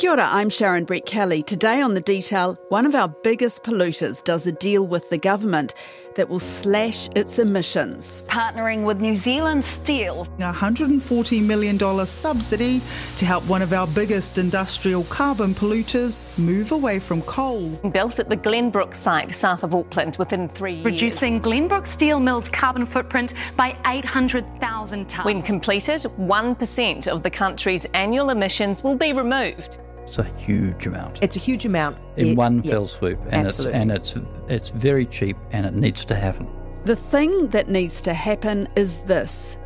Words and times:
Kia 0.00 0.12
ora, 0.12 0.26
I'm 0.30 0.48
Sharon 0.48 0.86
Brettkelly. 0.86 1.44
Today 1.44 1.82
on 1.82 1.92
The 1.92 2.00
Detail, 2.00 2.58
one 2.70 2.86
of 2.86 2.94
our 2.94 3.08
biggest 3.08 3.64
polluters 3.64 4.24
does 4.24 4.46
a 4.46 4.52
deal 4.52 4.86
with 4.86 5.10
the 5.10 5.18
government 5.18 5.74
that 6.14 6.26
will 6.26 6.38
slash 6.38 7.10
its 7.14 7.38
emissions. 7.38 8.22
Partnering 8.26 8.86
with 8.86 9.02
New 9.02 9.14
Zealand 9.14 9.62
Steel. 9.62 10.22
A 10.38 10.52
$140 10.54 11.42
million 11.42 12.06
subsidy 12.06 12.80
to 13.18 13.26
help 13.26 13.44
one 13.44 13.60
of 13.60 13.74
our 13.74 13.86
biggest 13.86 14.38
industrial 14.38 15.04
carbon 15.04 15.54
polluters 15.54 16.24
move 16.38 16.72
away 16.72 16.98
from 16.98 17.20
coal. 17.22 17.68
Built 17.92 18.18
at 18.18 18.30
the 18.30 18.38
Glenbrook 18.38 18.94
site 18.94 19.32
south 19.32 19.62
of 19.64 19.74
Auckland 19.74 20.16
within 20.18 20.48
three 20.48 20.76
years. 20.76 20.86
Reducing 20.86 21.42
Glenbrook 21.42 21.86
Steel 21.86 22.20
Mill's 22.20 22.48
carbon 22.48 22.86
footprint 22.86 23.34
by 23.54 23.76
800,000 23.84 25.08
tonnes. 25.08 25.24
When 25.26 25.42
completed, 25.42 26.00
1% 26.00 27.06
of 27.06 27.22
the 27.22 27.30
country's 27.30 27.84
annual 27.92 28.30
emissions 28.30 28.82
will 28.82 28.96
be 28.96 29.12
removed. 29.12 29.78
It's 30.10 30.18
a 30.18 30.24
huge 30.24 30.88
amount. 30.88 31.22
It's 31.22 31.36
a 31.36 31.38
huge 31.38 31.64
amount 31.64 31.96
in 32.16 32.26
yeah, 32.26 32.34
one 32.34 32.62
yeah, 32.62 32.72
fell 32.72 32.84
swoop, 32.84 33.20
and 33.30 33.46
absolutely. 33.46 33.78
it's 33.94 34.14
and 34.16 34.26
it's 34.26 34.50
it's 34.50 34.70
very 34.70 35.06
cheap, 35.06 35.36
and 35.52 35.64
it 35.64 35.74
needs 35.74 36.04
to 36.06 36.16
happen. 36.16 36.48
The 36.84 36.96
thing 36.96 37.46
that 37.50 37.68
needs 37.68 38.02
to 38.02 38.12
happen 38.12 38.66
is 38.74 39.02
this. 39.02 39.56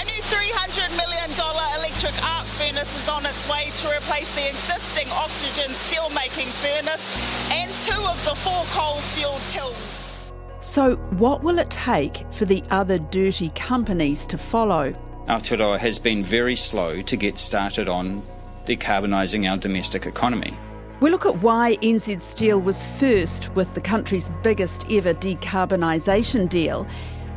A 0.00 0.04
new 0.04 0.22
$300 0.26 0.90
million 0.96 1.30
electric 1.78 2.14
arc 2.26 2.46
furnace 2.46 2.92
is 2.98 3.08
on 3.08 3.24
its 3.26 3.48
way 3.48 3.70
to 3.76 3.96
replace 3.96 4.34
the 4.34 4.48
existing 4.48 5.08
oxygen 5.12 5.70
steelmaking 5.70 6.50
furnace 6.50 7.06
and 7.52 7.70
two 7.86 8.02
of 8.02 8.18
the 8.24 8.34
four 8.34 8.64
coal-fueled 8.72 9.40
kilns. 9.50 10.10
So, 10.58 10.96
what 11.20 11.44
will 11.44 11.60
it 11.60 11.70
take 11.70 12.26
for 12.32 12.44
the 12.44 12.64
other 12.70 12.98
dirty 12.98 13.50
companies 13.50 14.26
to 14.26 14.36
follow? 14.36 14.94
Aotearoa 15.26 15.78
has 15.78 16.00
been 16.00 16.24
very 16.24 16.56
slow 16.56 17.02
to 17.02 17.16
get 17.16 17.38
started 17.38 17.88
on 17.88 18.24
decarbonising 18.64 19.50
our 19.50 19.56
domestic 19.56 20.06
economy. 20.06 20.56
We 21.00 21.10
look 21.10 21.26
at 21.26 21.42
why 21.42 21.76
NZ 21.82 22.20
Steel 22.20 22.60
was 22.60 22.84
first 22.84 23.52
with 23.56 23.74
the 23.74 23.80
country's 23.80 24.30
biggest 24.42 24.86
ever 24.90 25.14
decarbonisation 25.14 26.48
deal 26.48 26.86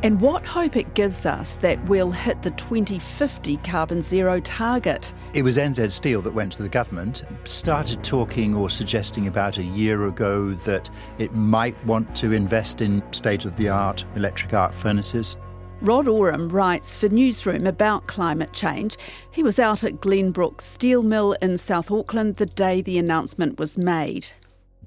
and 0.03 0.21
what 0.21 0.45
hope 0.45 0.75
it 0.75 0.93
gives 0.93 1.25
us 1.25 1.55
that 1.57 1.83
we'll 1.85 2.11
hit 2.11 2.43
the 2.43 2.51
2050 2.51 3.57
carbon 3.57 4.03
zero 4.03 4.39
target. 4.39 5.11
It 5.33 5.41
was 5.41 5.57
NZ 5.57 5.91
Steel 5.91 6.21
that 6.21 6.33
went 6.33 6.53
to 6.53 6.63
the 6.63 6.69
government, 6.69 7.23
started 7.45 8.03
talking 8.03 8.53
or 8.53 8.69
suggesting 8.69 9.27
about 9.27 9.57
a 9.57 9.63
year 9.63 10.05
ago 10.05 10.51
that 10.51 10.91
it 11.17 11.33
might 11.33 11.75
want 11.85 12.15
to 12.17 12.33
invest 12.33 12.81
in 12.81 13.01
state 13.13 13.45
of 13.45 13.55
the 13.55 13.69
art 13.69 14.05
electric 14.15 14.53
arc 14.53 14.73
furnaces. 14.73 15.37
Rod 15.85 16.07
Oram 16.07 16.49
writes 16.49 16.97
for 16.97 17.09
Newsroom 17.09 17.67
about 17.67 18.07
climate 18.07 18.53
change. 18.53 18.97
He 19.29 19.43
was 19.43 19.59
out 19.59 19.83
at 19.83 20.01
Glenbrook 20.01 20.59
Steel 20.59 21.03
Mill 21.03 21.33
in 21.43 21.59
South 21.59 21.91
Auckland 21.91 22.37
the 22.37 22.47
day 22.47 22.81
the 22.81 22.97
announcement 22.97 23.59
was 23.59 23.77
made. 23.77 24.29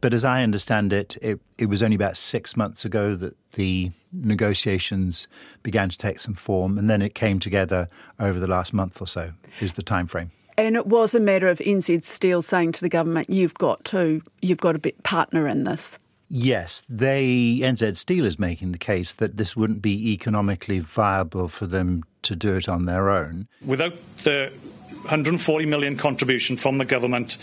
But 0.01 0.13
as 0.13 0.25
I 0.25 0.43
understand 0.43 0.93
it, 0.93 1.17
it, 1.23 1.39
it 1.57 1.67
was 1.67 1.85
only 1.85 1.95
about 1.95 2.17
six 2.17 2.57
months 2.57 2.85
ago 2.85 3.15
that 3.15 3.37
the 3.53 3.93
negotiations 4.13 5.29
began 5.63 5.89
to 5.89 5.97
take 5.97 6.19
some 6.19 6.35
form, 6.35 6.77
and 6.77 6.91
then 6.91 7.01
it 7.01 7.15
came 7.15 7.39
together 7.39 7.89
over 8.19 8.41
the 8.41 8.49
last 8.49 8.75
month 8.75 9.01
or 9.01 9.07
so, 9.07 9.31
is 9.61 9.75
the 9.75 9.83
time 9.83 10.09
frame. 10.09 10.33
And 10.57 10.75
it 10.75 10.89
was 10.89 11.15
a 11.15 11.21
matter 11.21 11.47
of 11.47 11.59
NZ 11.59 12.03
Steel 12.03 12.43
saying 12.43 12.73
to 12.73 12.81
the 12.81 12.89
government, 12.89 13.31
you've 13.31 13.55
got 13.55 13.85
to, 13.87 14.21
you've 14.43 14.59
got 14.59 14.73
to 14.73 14.81
be 14.81 14.91
partner 15.05 15.47
in 15.47 15.63
this. 15.63 16.01
Yes, 16.29 16.84
they 16.89 17.61
NZ 17.62 17.97
Steel 17.97 18.27
is 18.27 18.39
making 18.39 18.73
the 18.73 18.79
case 18.79 19.15
that 19.15 19.37
this 19.39 19.57
wouldn't 19.57 19.81
be 19.81 20.12
economically 20.12 20.79
viable 20.79 21.48
for 21.48 21.67
them 21.67 22.05
to 22.23 22.37
do 22.37 22.57
it 22.57 22.69
on 22.69 22.85
their 22.85 23.09
own. 23.09 23.48
Without 23.65 23.95
the 24.25 24.53
140 24.91 25.67
million 25.67 25.97
contribution 25.97 26.57
from 26.57 26.79
the 26.79 26.85
government, 26.85 27.39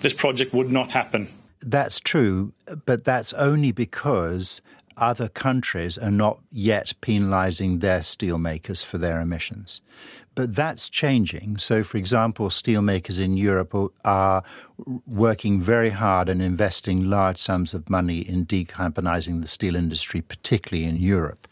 this 0.00 0.14
project 0.14 0.54
would 0.54 0.70
not 0.70 0.92
happen. 0.92 1.28
That's 1.60 2.00
true, 2.00 2.54
but 2.86 3.04
that's 3.04 3.34
only 3.34 3.72
because 3.72 4.62
other 4.96 5.28
countries 5.28 5.98
are 5.98 6.10
not 6.10 6.38
yet 6.50 6.94
penalising 7.02 7.80
their 7.80 8.00
steelmakers 8.00 8.84
for 8.84 8.96
their 8.96 9.20
emissions. 9.20 9.82
But 10.40 10.56
that's 10.56 10.88
changing. 10.88 11.58
So, 11.58 11.84
for 11.84 11.98
example, 11.98 12.48
steelmakers 12.48 13.20
in 13.20 13.36
Europe 13.36 13.74
are 14.06 14.42
working 15.06 15.60
very 15.60 15.90
hard 15.90 16.30
and 16.30 16.40
investing 16.40 17.10
large 17.10 17.36
sums 17.36 17.74
of 17.74 17.90
money 17.90 18.20
in 18.20 18.46
decarbonising 18.46 19.42
the 19.42 19.46
steel 19.46 19.76
industry, 19.76 20.22
particularly 20.22 20.88
in 20.88 20.96
Europe. 20.96 21.46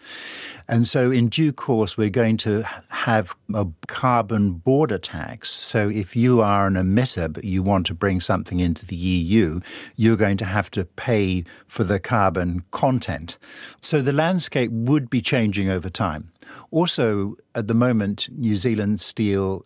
And 0.67 0.87
so, 0.87 1.11
in 1.11 1.29
due 1.29 1.53
course, 1.53 1.99
we're 1.99 2.09
going 2.09 2.39
to 2.39 2.63
have 2.89 3.37
a 3.53 3.67
carbon 3.89 4.53
border 4.53 4.97
tax. 4.97 5.51
So, 5.51 5.91
if 5.91 6.17
you 6.17 6.41
are 6.41 6.67
an 6.67 6.77
emitter 6.77 7.31
but 7.31 7.45
you 7.45 7.63
want 7.63 7.85
to 7.89 7.95
bring 7.95 8.23
something 8.23 8.59
into 8.59 8.87
the 8.87 8.97
EU, 8.97 9.61
you're 9.97 10.17
going 10.17 10.39
to 10.39 10.47
have 10.47 10.71
to 10.71 10.87
pay 10.87 11.45
for 11.67 11.85
the 11.85 12.01
carbon 12.01 12.65
content. 12.71 13.37
So, 13.83 14.01
the 14.01 14.15
landscape 14.15 14.71
would 14.73 15.11
be 15.11 15.21
changing 15.21 15.69
over 15.69 15.91
time. 15.91 16.33
Also, 16.71 17.37
at 17.55 17.69
the 17.69 17.75
moment, 17.75 18.29
New 18.33 18.57
Zealand 18.57 19.01
steel 19.01 19.65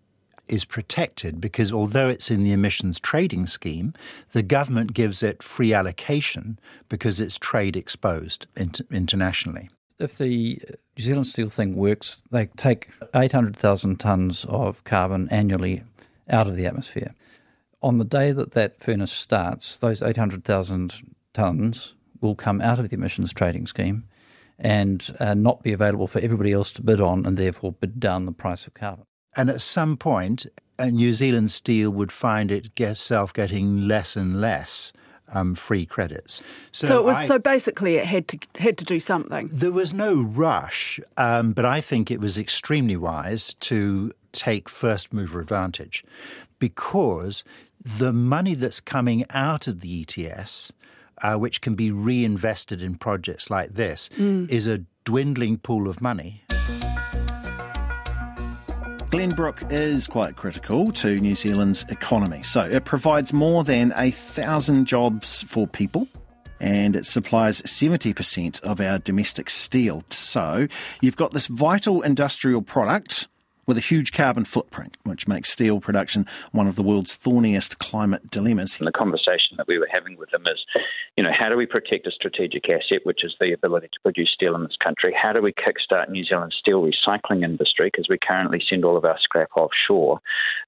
is 0.49 0.65
protected 0.65 1.41
because 1.41 1.73
although 1.73 2.09
it's 2.09 2.31
in 2.31 2.43
the 2.43 2.53
emissions 2.53 2.99
trading 2.99 3.47
scheme, 3.47 3.95
the 4.33 4.43
government 4.43 4.93
gives 4.93 5.23
it 5.23 5.43
free 5.43 5.73
allocation 5.73 6.59
because 6.89 7.21
it's 7.21 7.39
trade 7.39 7.77
exposed 7.77 8.47
internationally. 8.91 9.71
If 9.99 10.19
the 10.19 10.61
New 10.99 11.05
Zealand 11.05 11.29
Steel 11.29 11.49
thing 11.49 11.77
works, 11.77 12.25
they 12.33 12.47
take 12.57 12.89
800,000 13.15 13.99
tonnes 13.99 14.45
of 14.47 14.83
carbon 14.85 15.29
annually 15.31 15.85
out 16.29 16.49
of 16.49 16.57
the 16.57 16.67
atmosphere. 16.67 17.15
On 17.83 17.99
the 17.99 18.05
day 18.05 18.33
that 18.33 18.53
that 18.53 18.81
furnace 18.81 19.13
starts, 19.13 19.79
those 19.79 20.03
800,000 20.03 21.03
tonnes 21.35 21.95
will 22.21 22.35
come 22.35 22.61
out 22.61 22.79
of 22.79 22.89
the 22.89 22.97
emissions 22.97 23.33
trading 23.33 23.67
scheme 23.67 24.05
and 24.59 25.15
uh, 25.19 25.35
not 25.35 25.63
be 25.63 25.73
available 25.73 26.07
for 26.07 26.21
everybody 26.21 26.53
else 26.53 26.71
to 26.73 26.83
bid 26.83 27.01
on 27.01 27.27
and 27.27 27.37
therefore 27.37 27.73
bid 27.73 27.99
down 27.99 28.27
the 28.27 28.33
price 28.33 28.67
of 28.67 28.75
carbon. 28.75 29.05
And 29.37 29.49
at 29.49 29.61
some 29.61 29.97
point, 29.97 30.47
uh, 30.79 30.87
New 30.87 31.13
Zealand 31.13 31.51
Steel 31.51 31.91
would 31.91 32.13
find 32.13 32.51
itself 32.51 33.33
getting 33.33 33.89
less 33.89 34.17
and 34.17 34.41
less 34.41 34.93
um, 35.35 35.55
free 35.55 35.87
credits. 35.87 36.43
So, 36.73 36.87
so, 36.87 36.99
it 36.99 37.05
was 37.05 37.19
I, 37.19 37.25
so 37.25 37.39
basically 37.39 37.97
it 37.97 38.07
had 38.07 38.29
to 38.29 38.39
had 38.59 38.79
to 38.79 38.85
do 38.85 39.01
something. 39.01 39.49
There 39.51 39.73
was 39.73 39.95
no 39.95 40.21
rush, 40.21 41.01
um, 41.17 41.53
but 41.53 41.65
I 41.65 41.81
think 41.81 42.11
it 42.11 42.21
was 42.21 42.39
extremely 42.39 42.97
wise 42.97 43.55
to 43.61 44.13
take 44.33 44.69
first 44.69 45.13
mover 45.13 45.41
advantage 45.41 46.05
because 46.59 47.45
the 47.85 48.13
money 48.13 48.55
that's 48.55 48.81
coming 48.81 49.25
out 49.31 49.67
of 49.67 49.81
the 49.81 50.07
ETS 50.07 50.73
uh, 51.23 51.37
which 51.37 51.61
can 51.61 51.75
be 51.75 51.91
reinvested 51.91 52.83
in 52.83 52.97
projects 52.97 53.51
like 53.51 53.71
this, 53.71 54.09
mm. 54.19 54.51
is 54.51 54.67
a 54.67 54.79
dwindling 55.05 55.59
pool 55.59 55.89
of 55.89 56.01
money. 56.01 56.43
Glenbrook 59.13 59.71
is 59.71 60.07
quite 60.07 60.37
critical 60.37 60.91
to 60.93 61.17
New 61.17 61.35
Zealand's 61.35 61.85
economy. 61.91 62.43
So 62.43 62.63
it 62.63 62.87
provides 62.87 63.35
more 63.35 63.63
than 63.63 63.93
a 63.95 64.11
thousand 64.11 64.87
jobs 64.87 65.43
for 65.43 65.67
people 65.67 66.09
and 66.63 66.97
it 66.97 67.05
supplies 67.05 67.61
70% 67.63 68.63
of 68.63 68.81
our 68.81 68.99
domestic 68.99 69.51
steel. 69.51 70.05
So 70.11 70.69
you've 71.03 71.17
got 71.17 71.33
this 71.33 71.49
vital 71.49 72.01
industrial 72.01 72.63
product 72.63 73.29
with 73.67 73.77
a 73.77 73.81
huge 73.81 74.13
carbon 74.13 74.45
footprint, 74.45 74.97
which 75.05 75.29
makes 75.29 75.51
steel 75.51 75.81
production 75.81 76.27
one 76.53 76.67
of 76.67 76.77
the 76.77 76.83
world's 76.83 77.15
thorniest 77.15 77.79
climate 77.79 78.31
dilemmas. 78.31 78.79
And 78.79 78.87
the 78.87 78.93
conversation 78.93 79.57
that 79.57 79.67
we 79.69 79.79
were 79.79 79.89
having 79.93 80.17
with 80.17 80.31
them 80.31 80.47
is, 80.47 80.65
you 81.17 81.23
know, 81.23 81.31
how 81.37 81.49
do 81.49 81.57
we 81.57 81.67
protect 81.67 82.07
a 82.07 82.11
strategic 82.11 82.69
asset, 82.71 83.01
which 83.05 83.23
is 83.23 83.35
the 83.39 83.53
ability 83.53 83.89
to 83.89 84.01
produce 84.03 84.31
steel 84.33 84.55
in 84.55 84.63
this 84.63 84.77
country? 84.83 85.15
How 85.21 85.33
do 85.33 85.43
we 85.43 85.53
kickstart 85.53 86.09
New 86.09 86.25
Zealand's 86.25 86.57
steel 86.57 86.83
recycling 86.83 87.45
industry, 87.45 87.91
because 87.93 88.07
we 88.09 88.19
currently 88.19 88.63
send 88.67 88.85
all 88.85 88.97
of 88.97 89.05
our 89.05 89.19
scrap 89.21 89.51
offshore? 89.57 90.21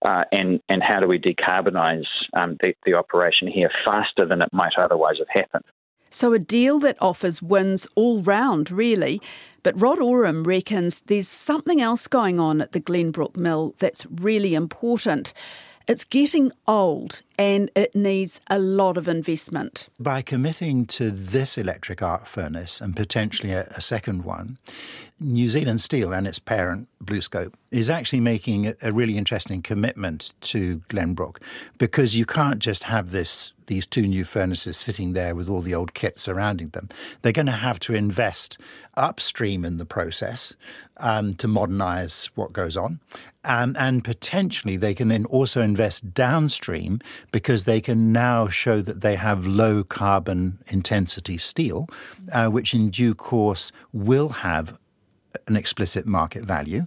Uh, 0.04 0.24
and, 0.32 0.60
and 0.68 0.82
how 0.82 1.00
do 1.00 1.06
we 1.06 1.18
decarbonise 1.18 2.04
um, 2.34 2.58
the, 2.60 2.74
the 2.84 2.94
operation 2.94 3.48
here 3.48 3.70
faster 3.84 4.26
than 4.26 4.42
it 4.42 4.50
might 4.52 4.74
otherwise 4.78 5.16
have 5.18 5.28
happened? 5.30 5.64
So, 6.10 6.32
a 6.32 6.38
deal 6.38 6.78
that 6.80 6.96
offers 7.00 7.42
wins 7.42 7.88
all 7.96 8.22
round, 8.22 8.70
really. 8.70 9.20
But 9.64 9.80
Rod 9.80 9.98
Oram 9.98 10.44
reckons 10.44 11.00
there's 11.06 11.26
something 11.26 11.80
else 11.80 12.06
going 12.06 12.38
on 12.38 12.60
at 12.60 12.70
the 12.72 12.80
Glenbrook 12.80 13.36
Mill 13.36 13.74
that's 13.78 14.06
really 14.06 14.54
important. 14.54 15.32
It's 15.88 16.04
getting 16.04 16.52
old 16.66 17.22
and 17.38 17.70
it 17.74 17.94
needs 17.94 18.40
a 18.48 18.58
lot 18.58 18.96
of 18.96 19.08
investment. 19.08 19.88
By 19.98 20.22
committing 20.22 20.86
to 20.86 21.10
this 21.10 21.58
electric 21.58 22.02
arc 22.02 22.26
furnace 22.26 22.80
and 22.80 22.96
potentially 22.96 23.52
a, 23.52 23.64
a 23.76 23.80
second 23.80 24.24
one, 24.24 24.58
New 25.20 25.48
Zealand 25.48 25.80
Steel 25.80 26.12
and 26.12 26.26
its 26.26 26.38
parent, 26.38 26.88
BlueScope, 27.02 27.54
is 27.70 27.88
actually 27.88 28.20
making 28.20 28.74
a, 28.82 28.92
really 28.92 29.16
interesting 29.16 29.62
commitment 29.62 30.34
to 30.40 30.78
Glenbrook 30.88 31.38
because 31.78 32.16
you 32.16 32.26
can't 32.26 32.58
just 32.58 32.84
have 32.84 33.10
this 33.10 33.52
these 33.66 33.86
two 33.86 34.06
new 34.06 34.24
furnaces 34.24 34.76
sitting 34.76 35.14
there 35.14 35.34
with 35.34 35.48
all 35.48 35.62
the 35.62 35.74
old 35.74 35.94
kit 35.94 36.18
surrounding 36.18 36.68
them. 36.68 36.86
They're 37.22 37.32
going 37.32 37.46
to 37.46 37.52
have 37.52 37.80
to 37.80 37.94
invest 37.94 38.58
upstream 38.94 39.64
in 39.64 39.78
the 39.78 39.86
process 39.86 40.54
um, 40.98 41.32
to 41.34 41.48
modernize 41.48 42.28
what 42.34 42.52
goes 42.52 42.76
on. 42.76 43.00
Um, 43.42 43.74
and 43.78 44.04
potentially 44.04 44.76
they 44.76 44.94
can 44.94 45.08
then 45.08 45.24
also 45.24 45.62
invest 45.62 46.12
downstream 46.12 47.00
because 47.34 47.64
they 47.64 47.80
can 47.80 48.12
now 48.12 48.46
show 48.46 48.80
that 48.80 49.00
they 49.00 49.16
have 49.16 49.44
low 49.44 49.82
carbon 49.82 50.56
intensity 50.68 51.36
steel, 51.36 51.88
uh, 52.30 52.46
which 52.46 52.72
in 52.72 52.90
due 52.90 53.12
course 53.12 53.72
will 53.92 54.28
have 54.28 54.78
an 55.48 55.56
explicit 55.56 56.06
market 56.06 56.44
value, 56.44 56.86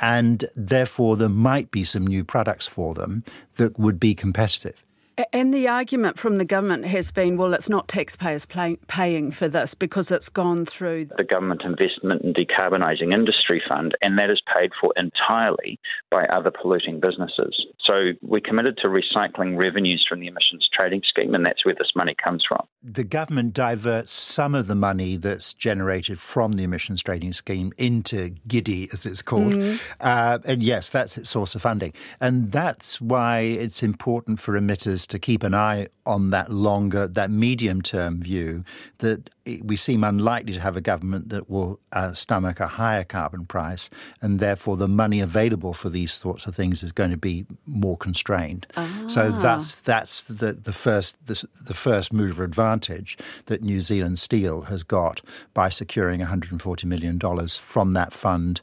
and 0.00 0.46
therefore 0.56 1.16
there 1.16 1.28
might 1.28 1.70
be 1.70 1.84
some 1.84 2.04
new 2.04 2.24
products 2.24 2.66
for 2.66 2.92
them 2.92 3.22
that 3.54 3.78
would 3.78 4.00
be 4.00 4.16
competitive. 4.16 4.84
And 5.32 5.54
the 5.54 5.68
argument 5.68 6.18
from 6.18 6.38
the 6.38 6.44
government 6.44 6.86
has 6.86 7.12
been, 7.12 7.36
well, 7.36 7.54
it's 7.54 7.68
not 7.68 7.86
taxpayers 7.86 8.46
pay, 8.46 8.76
paying 8.88 9.30
for 9.30 9.46
this 9.46 9.74
because 9.74 10.10
it's 10.10 10.28
gone 10.28 10.66
through 10.66 11.06
the 11.16 11.24
Government 11.24 11.62
Investment 11.64 12.22
in 12.22 12.32
Decarbonising 12.34 13.12
Industry 13.12 13.62
Fund, 13.68 13.96
and 14.02 14.18
that 14.18 14.30
is 14.30 14.42
paid 14.52 14.72
for 14.80 14.92
entirely 14.96 15.78
by 16.10 16.24
other 16.26 16.50
polluting 16.50 16.98
businesses. 17.00 17.66
So 17.84 18.12
we're 18.22 18.40
committed 18.40 18.78
to 18.78 18.88
recycling 18.88 19.56
revenues 19.56 20.04
from 20.08 20.20
the 20.20 20.26
emissions 20.26 20.68
trading 20.72 21.02
scheme, 21.06 21.34
and 21.34 21.46
that's 21.46 21.64
where 21.64 21.74
this 21.74 21.92
money 21.94 22.16
comes 22.22 22.42
from. 22.48 22.66
The 22.82 23.04
government 23.04 23.54
diverts 23.54 24.12
some 24.12 24.54
of 24.54 24.66
the 24.66 24.74
money 24.74 25.16
that's 25.16 25.54
generated 25.54 26.18
from 26.18 26.52
the 26.52 26.64
emissions 26.64 27.02
trading 27.02 27.32
scheme 27.32 27.72
into 27.78 28.34
GIDI, 28.48 28.92
as 28.92 29.06
it's 29.06 29.22
called. 29.22 29.52
Mm. 29.52 29.80
Uh, 30.00 30.38
and 30.44 30.62
yes, 30.62 30.90
that's 30.90 31.16
its 31.16 31.30
source 31.30 31.54
of 31.54 31.62
funding. 31.62 31.92
And 32.20 32.50
that's 32.50 33.00
why 33.00 33.40
it's 33.40 33.82
important 33.82 34.40
for 34.40 34.58
emitters 34.58 35.03
to 35.06 35.18
keep 35.18 35.42
an 35.42 35.54
eye 35.54 35.88
on 36.06 36.30
that 36.30 36.50
longer, 36.50 37.06
that 37.08 37.30
medium 37.30 37.82
term 37.82 38.20
view 38.20 38.64
that 38.98 39.30
we 39.62 39.76
seem 39.76 40.02
unlikely 40.02 40.54
to 40.54 40.60
have 40.60 40.76
a 40.76 40.80
government 40.80 41.28
that 41.28 41.50
will 41.50 41.78
uh, 41.92 42.12
stomach 42.14 42.60
a 42.60 42.66
higher 42.66 43.04
carbon 43.04 43.44
price, 43.44 43.90
and 44.22 44.40
therefore 44.40 44.76
the 44.76 44.88
money 44.88 45.20
available 45.20 45.72
for 45.72 45.88
these 45.88 46.12
sorts 46.12 46.46
of 46.46 46.54
things 46.54 46.82
is 46.82 46.92
going 46.92 47.10
to 47.10 47.16
be 47.16 47.44
more 47.66 47.96
constrained. 47.96 48.66
Ah. 48.76 49.04
So 49.08 49.30
that's 49.30 49.74
that's 49.74 50.22
the 50.22 50.52
the 50.52 50.72
first 50.72 51.26
the, 51.26 51.44
the 51.62 51.74
first 51.74 52.12
mover 52.12 52.44
advantage 52.44 53.18
that 53.46 53.62
New 53.62 53.80
Zealand 53.80 54.18
Steel 54.18 54.62
has 54.62 54.82
got 54.82 55.20
by 55.52 55.68
securing 55.68 56.20
140 56.20 56.86
million 56.86 57.18
dollars 57.18 57.56
from 57.56 57.92
that 57.92 58.12
fund 58.12 58.62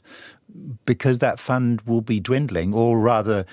because 0.84 1.18
that 1.20 1.38
fund 1.38 1.80
will 1.82 2.00
be 2.00 2.20
dwindling, 2.20 2.74
or 2.74 2.98
rather, 3.00 3.46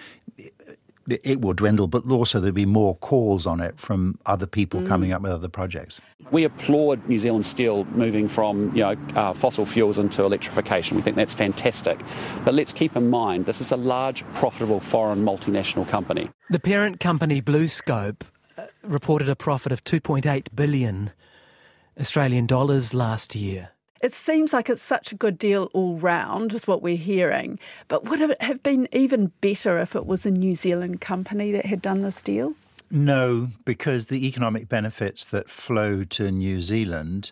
it 1.23 1.41
will 1.41 1.53
dwindle, 1.53 1.87
but 1.87 2.09
also 2.09 2.39
there'll 2.39 2.53
be 2.53 2.65
more 2.65 2.95
calls 2.97 3.45
on 3.45 3.61
it 3.61 3.79
from 3.79 4.17
other 4.25 4.47
people 4.47 4.81
mm. 4.81 4.87
coming 4.87 5.11
up 5.11 5.21
with 5.21 5.31
other 5.31 5.47
projects. 5.47 6.01
We 6.31 6.43
applaud 6.43 7.07
New 7.07 7.19
Zealand 7.19 7.45
Steel 7.45 7.85
moving 7.85 8.27
from 8.27 8.75
you 8.75 8.83
know 8.83 8.95
uh, 9.15 9.33
fossil 9.33 9.65
fuels 9.65 9.99
into 9.99 10.23
electrification. 10.23 10.97
We 10.97 11.03
think 11.03 11.15
that's 11.15 11.33
fantastic. 11.33 11.99
But 12.43 12.53
let's 12.53 12.73
keep 12.73 12.95
in 12.95 13.09
mind 13.09 13.45
this 13.45 13.61
is 13.61 13.71
a 13.71 13.77
large, 13.77 14.23
profitable 14.33 14.79
foreign 14.79 15.23
multinational 15.25 15.87
company. 15.87 16.29
The 16.49 16.59
parent 16.59 16.99
company 16.99 17.41
BlueScope 17.41 18.21
uh, 18.57 18.65
reported 18.83 19.29
a 19.29 19.35
profit 19.35 19.71
of 19.71 19.83
2.8 19.83 20.47
billion 20.55 21.11
Australian 21.99 22.45
dollars 22.45 22.93
last 22.93 23.35
year. 23.35 23.71
It 24.01 24.13
seems 24.13 24.53
like 24.53 24.69
it's 24.69 24.81
such 24.81 25.11
a 25.11 25.15
good 25.15 25.37
deal 25.37 25.69
all 25.73 25.97
round, 25.97 26.53
is 26.53 26.67
what 26.67 26.81
we're 26.81 26.95
hearing. 26.95 27.59
But 27.87 28.05
would 28.05 28.21
it 28.21 28.41
have 28.41 28.63
been 28.63 28.87
even 28.91 29.31
better 29.41 29.77
if 29.79 29.95
it 29.95 30.05
was 30.05 30.25
a 30.25 30.31
New 30.31 30.55
Zealand 30.55 31.01
company 31.01 31.51
that 31.51 31.65
had 31.65 31.81
done 31.81 32.01
this 32.01 32.21
deal? 32.21 32.55
No, 32.91 33.49
because 33.65 34.07
the 34.07 34.25
economic 34.25 34.67
benefits 34.67 35.25
that 35.25 35.49
flow 35.49 36.03
to 36.05 36.31
New 36.31 36.61
Zealand, 36.61 37.31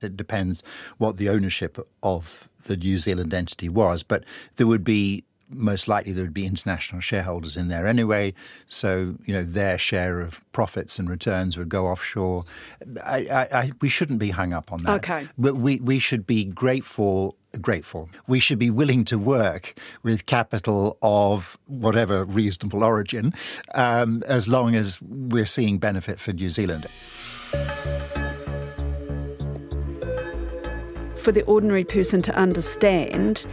it 0.00 0.16
depends 0.16 0.62
what 0.96 1.16
the 1.16 1.28
ownership 1.28 1.78
of 2.02 2.48
the 2.64 2.76
New 2.76 2.98
Zealand 2.98 3.34
entity 3.34 3.68
was, 3.68 4.02
but 4.02 4.24
there 4.56 4.66
would 4.66 4.84
be 4.84 5.24
most 5.50 5.88
likely 5.88 6.12
there 6.12 6.24
would 6.24 6.34
be 6.34 6.46
international 6.46 7.00
shareholders 7.00 7.56
in 7.56 7.68
there 7.68 7.86
anyway. 7.86 8.34
So, 8.66 9.16
you 9.24 9.34
know, 9.34 9.42
their 9.42 9.78
share 9.78 10.20
of 10.20 10.40
profits 10.52 10.98
and 10.98 11.08
returns 11.08 11.56
would 11.56 11.68
go 11.68 11.86
offshore. 11.86 12.44
I, 13.04 13.26
I, 13.26 13.58
I, 13.58 13.72
we 13.80 13.88
shouldn't 13.88 14.18
be 14.18 14.30
hung 14.30 14.52
up 14.52 14.72
on 14.72 14.82
that. 14.82 14.96
Okay. 14.96 15.28
But 15.38 15.56
we, 15.56 15.80
we 15.80 15.98
should 15.98 16.26
be 16.26 16.44
grateful 16.44 17.36
grateful. 17.62 18.10
We 18.26 18.40
should 18.40 18.58
be 18.58 18.68
willing 18.68 19.04
to 19.06 19.18
work 19.18 19.74
with 20.02 20.26
capital 20.26 20.98
of 21.00 21.58
whatever 21.66 22.24
reasonable 22.24 22.84
origin, 22.84 23.32
um, 23.74 24.22
as 24.26 24.48
long 24.48 24.74
as 24.74 25.00
we're 25.00 25.46
seeing 25.46 25.78
benefit 25.78 26.20
for 26.20 26.34
New 26.34 26.50
Zealand. 26.50 26.86
For 31.16 31.32
the 31.32 31.42
ordinary 31.46 31.84
person 31.84 32.22
to 32.22 32.34
understand, 32.34 33.46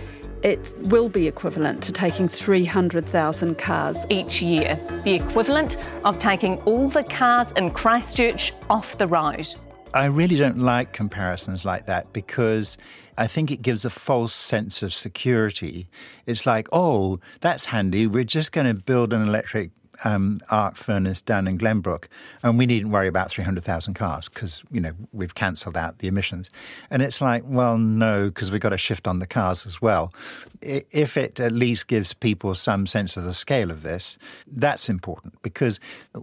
it 0.46 0.76
will 0.78 1.10
be 1.10 1.28
equivalent 1.28 1.82
to 1.82 1.92
taking 1.92 2.28
300,000 2.28 3.58
cars 3.58 4.06
each 4.12 4.44
year, 4.44 4.80
the 5.04 5.16
equivalent 5.16 5.78
of 6.04 6.20
taking 6.20 6.58
all 6.66 6.88
the 6.88 7.04
cars 7.04 7.52
in 7.54 7.72
Christchurch 7.72 8.54
off 8.70 8.96
the 9.00 9.08
road. 9.08 9.48
I 9.96 10.06
really 10.06 10.36
don't 10.36 10.60
like 10.60 10.94
comparisons 10.94 11.66
like 11.66 11.88
that 11.88 12.14
because 12.14 12.78
I 13.18 13.26
think 13.26 13.50
it 13.50 13.64
gives 13.64 13.86
a 13.86 13.90
false 13.90 14.36
sense 14.36 14.84
of 14.84 14.94
security. 14.94 15.88
It's 16.28 16.46
like, 16.46 16.68
oh, 16.72 17.20
that's 17.42 17.66
handy. 17.68 18.06
We're 18.06 18.24
just 18.24 18.52
going 18.52 18.68
to 18.68 18.76
build 18.76 19.14
an 19.14 19.24
electric 19.24 19.72
um, 20.04 20.42
arc 20.52 20.76
furnace 20.76 21.22
down 21.22 21.48
in 21.48 21.58
Glenbrook, 21.58 22.06
and 22.44 22.58
we 22.58 22.66
needn't 22.66 22.92
worry 22.92 23.08
about 23.08 23.30
300,000 23.30 23.94
cars 23.94 24.30
because, 24.30 24.64
you 24.72 24.82
know, 24.82 24.94
we've 25.14 25.36
cancelled 25.36 25.78
out 25.78 26.00
the 26.00 26.08
emissions. 26.08 26.50
And 26.90 27.02
it's 27.02 27.22
like, 27.22 27.44
well, 27.46 27.78
no, 27.78 28.26
because 28.26 28.52
we've 28.52 28.62
got 28.62 28.70
to 28.70 28.78
shift 28.78 29.08
on 29.08 29.20
the 29.20 29.28
cars 29.28 29.66
as 29.66 29.82
well. 29.82 30.14
If 30.62 31.18
it 31.18 31.40
at 31.40 31.52
least 31.52 31.88
gives 31.88 32.14
people 32.14 32.56
some 32.56 32.88
sense 32.88 33.18
of 33.18 33.24
the 33.24 33.34
scale 33.34 33.72
of 33.72 33.84
this, 33.84 34.18
that's 34.48 34.90
important 34.90 35.42
because 35.42 35.80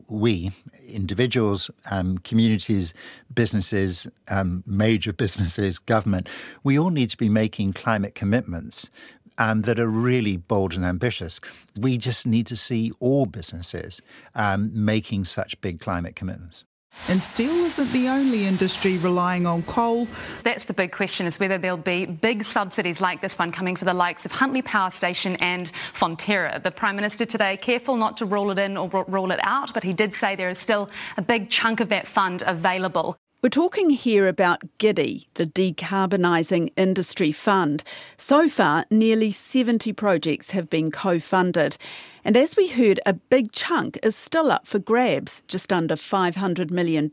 we, 0.08 0.50
individuals, 0.88 1.70
um, 1.90 2.18
communities, 2.18 2.92
businesses, 3.34 4.06
um, 4.28 4.62
major 4.66 5.12
businesses, 5.22 5.78
government, 5.78 6.28
we 6.64 6.78
all 6.78 6.90
need 6.90 7.10
to 7.10 7.16
be 7.16 7.28
making 7.28 7.72
climate 7.72 8.14
commitments 8.14 8.90
um, 9.38 9.62
that 9.62 9.78
are 9.78 9.88
really 9.88 10.36
bold 10.36 10.74
and 10.74 10.84
ambitious. 10.84 11.40
We 11.80 11.98
just 11.98 12.26
need 12.26 12.46
to 12.48 12.56
see 12.56 12.92
all 13.00 13.26
businesses 13.26 14.00
um, 14.34 14.70
making 14.72 15.24
such 15.26 15.60
big 15.60 15.80
climate 15.80 16.16
commitments. 16.16 16.64
And 17.08 17.22
steel 17.22 17.64
isn't 17.64 17.90
the 17.92 18.08
only 18.08 18.46
industry 18.46 18.98
relying 18.98 19.46
on 19.46 19.62
coal. 19.62 20.06
That's 20.44 20.64
the 20.64 20.74
big 20.74 20.92
question 20.92 21.26
is 21.26 21.40
whether 21.40 21.58
there'll 21.58 21.76
be 21.78 22.06
big 22.06 22.44
subsidies 22.44 23.00
like 23.00 23.20
this 23.20 23.38
one 23.38 23.50
coming 23.50 23.76
for 23.76 23.86
the 23.86 23.94
likes 23.94 24.24
of 24.24 24.32
Huntly 24.32 24.62
Power 24.62 24.90
Station 24.90 25.36
and 25.36 25.72
Fonterra. 25.94 26.62
The 26.62 26.70
Prime 26.70 26.94
Minister 26.96 27.24
today 27.24 27.56
careful 27.56 27.96
not 27.96 28.18
to 28.18 28.26
rule 28.26 28.50
it 28.50 28.58
in 28.58 28.76
or 28.76 29.04
rule 29.08 29.32
it 29.32 29.40
out, 29.42 29.72
but 29.74 29.82
he 29.82 29.92
did 29.92 30.14
say 30.14 30.36
there 30.36 30.50
is 30.50 30.58
still 30.58 30.90
a 31.16 31.22
big 31.22 31.50
chunk 31.50 31.80
of 31.80 31.88
that 31.88 32.06
fund 32.06 32.42
available. 32.46 33.16
We're 33.42 33.48
talking 33.48 33.90
here 33.90 34.28
about 34.28 34.62
GIDI, 34.78 35.26
the 35.34 35.46
Decarbonising 35.46 36.72
Industry 36.76 37.32
Fund. 37.32 37.82
So 38.16 38.48
far, 38.48 38.84
nearly 38.88 39.32
70 39.32 39.92
projects 39.94 40.52
have 40.52 40.70
been 40.70 40.92
co 40.92 41.18
funded. 41.18 41.76
And 42.24 42.36
as 42.36 42.56
we 42.56 42.68
heard, 42.68 43.00
a 43.04 43.14
big 43.14 43.50
chunk 43.50 43.98
is 44.04 44.14
still 44.14 44.52
up 44.52 44.68
for 44.68 44.78
grabs, 44.78 45.42
just 45.48 45.72
under 45.72 45.96
$500 45.96 46.70
million. 46.70 47.10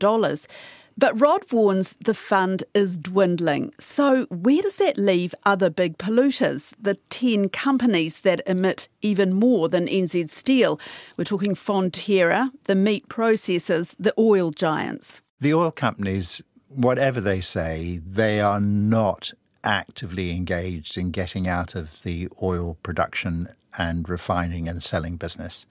But 0.96 1.20
Rod 1.20 1.50
warns 1.50 1.96
the 2.04 2.14
fund 2.14 2.62
is 2.74 2.96
dwindling. 2.96 3.74
So, 3.80 4.26
where 4.26 4.62
does 4.62 4.76
that 4.76 4.98
leave 4.98 5.34
other 5.46 5.68
big 5.68 5.98
polluters, 5.98 6.76
the 6.80 6.94
10 7.10 7.48
companies 7.48 8.20
that 8.20 8.40
emit 8.46 8.88
even 9.02 9.34
more 9.34 9.68
than 9.68 9.88
NZ 9.88 10.30
Steel? 10.30 10.78
We're 11.16 11.24
talking 11.24 11.56
Fonterra, 11.56 12.52
the 12.66 12.76
meat 12.76 13.08
processors, 13.08 13.96
the 13.98 14.14
oil 14.16 14.52
giants. 14.52 15.22
The 15.40 15.54
oil 15.54 15.70
companies, 15.70 16.42
whatever 16.68 17.20
they 17.20 17.40
say, 17.40 18.00
they 18.06 18.40
are 18.40 18.60
not 18.60 19.32
actively 19.64 20.30
engaged 20.30 20.96
in 20.96 21.10
getting 21.10 21.48
out 21.48 21.74
of 21.74 22.02
the 22.02 22.28
oil 22.42 22.76
production 22.82 23.48
and 23.76 24.08
refining 24.08 24.68
and 24.68 24.82
selling 24.82 25.16
business. 25.16 25.66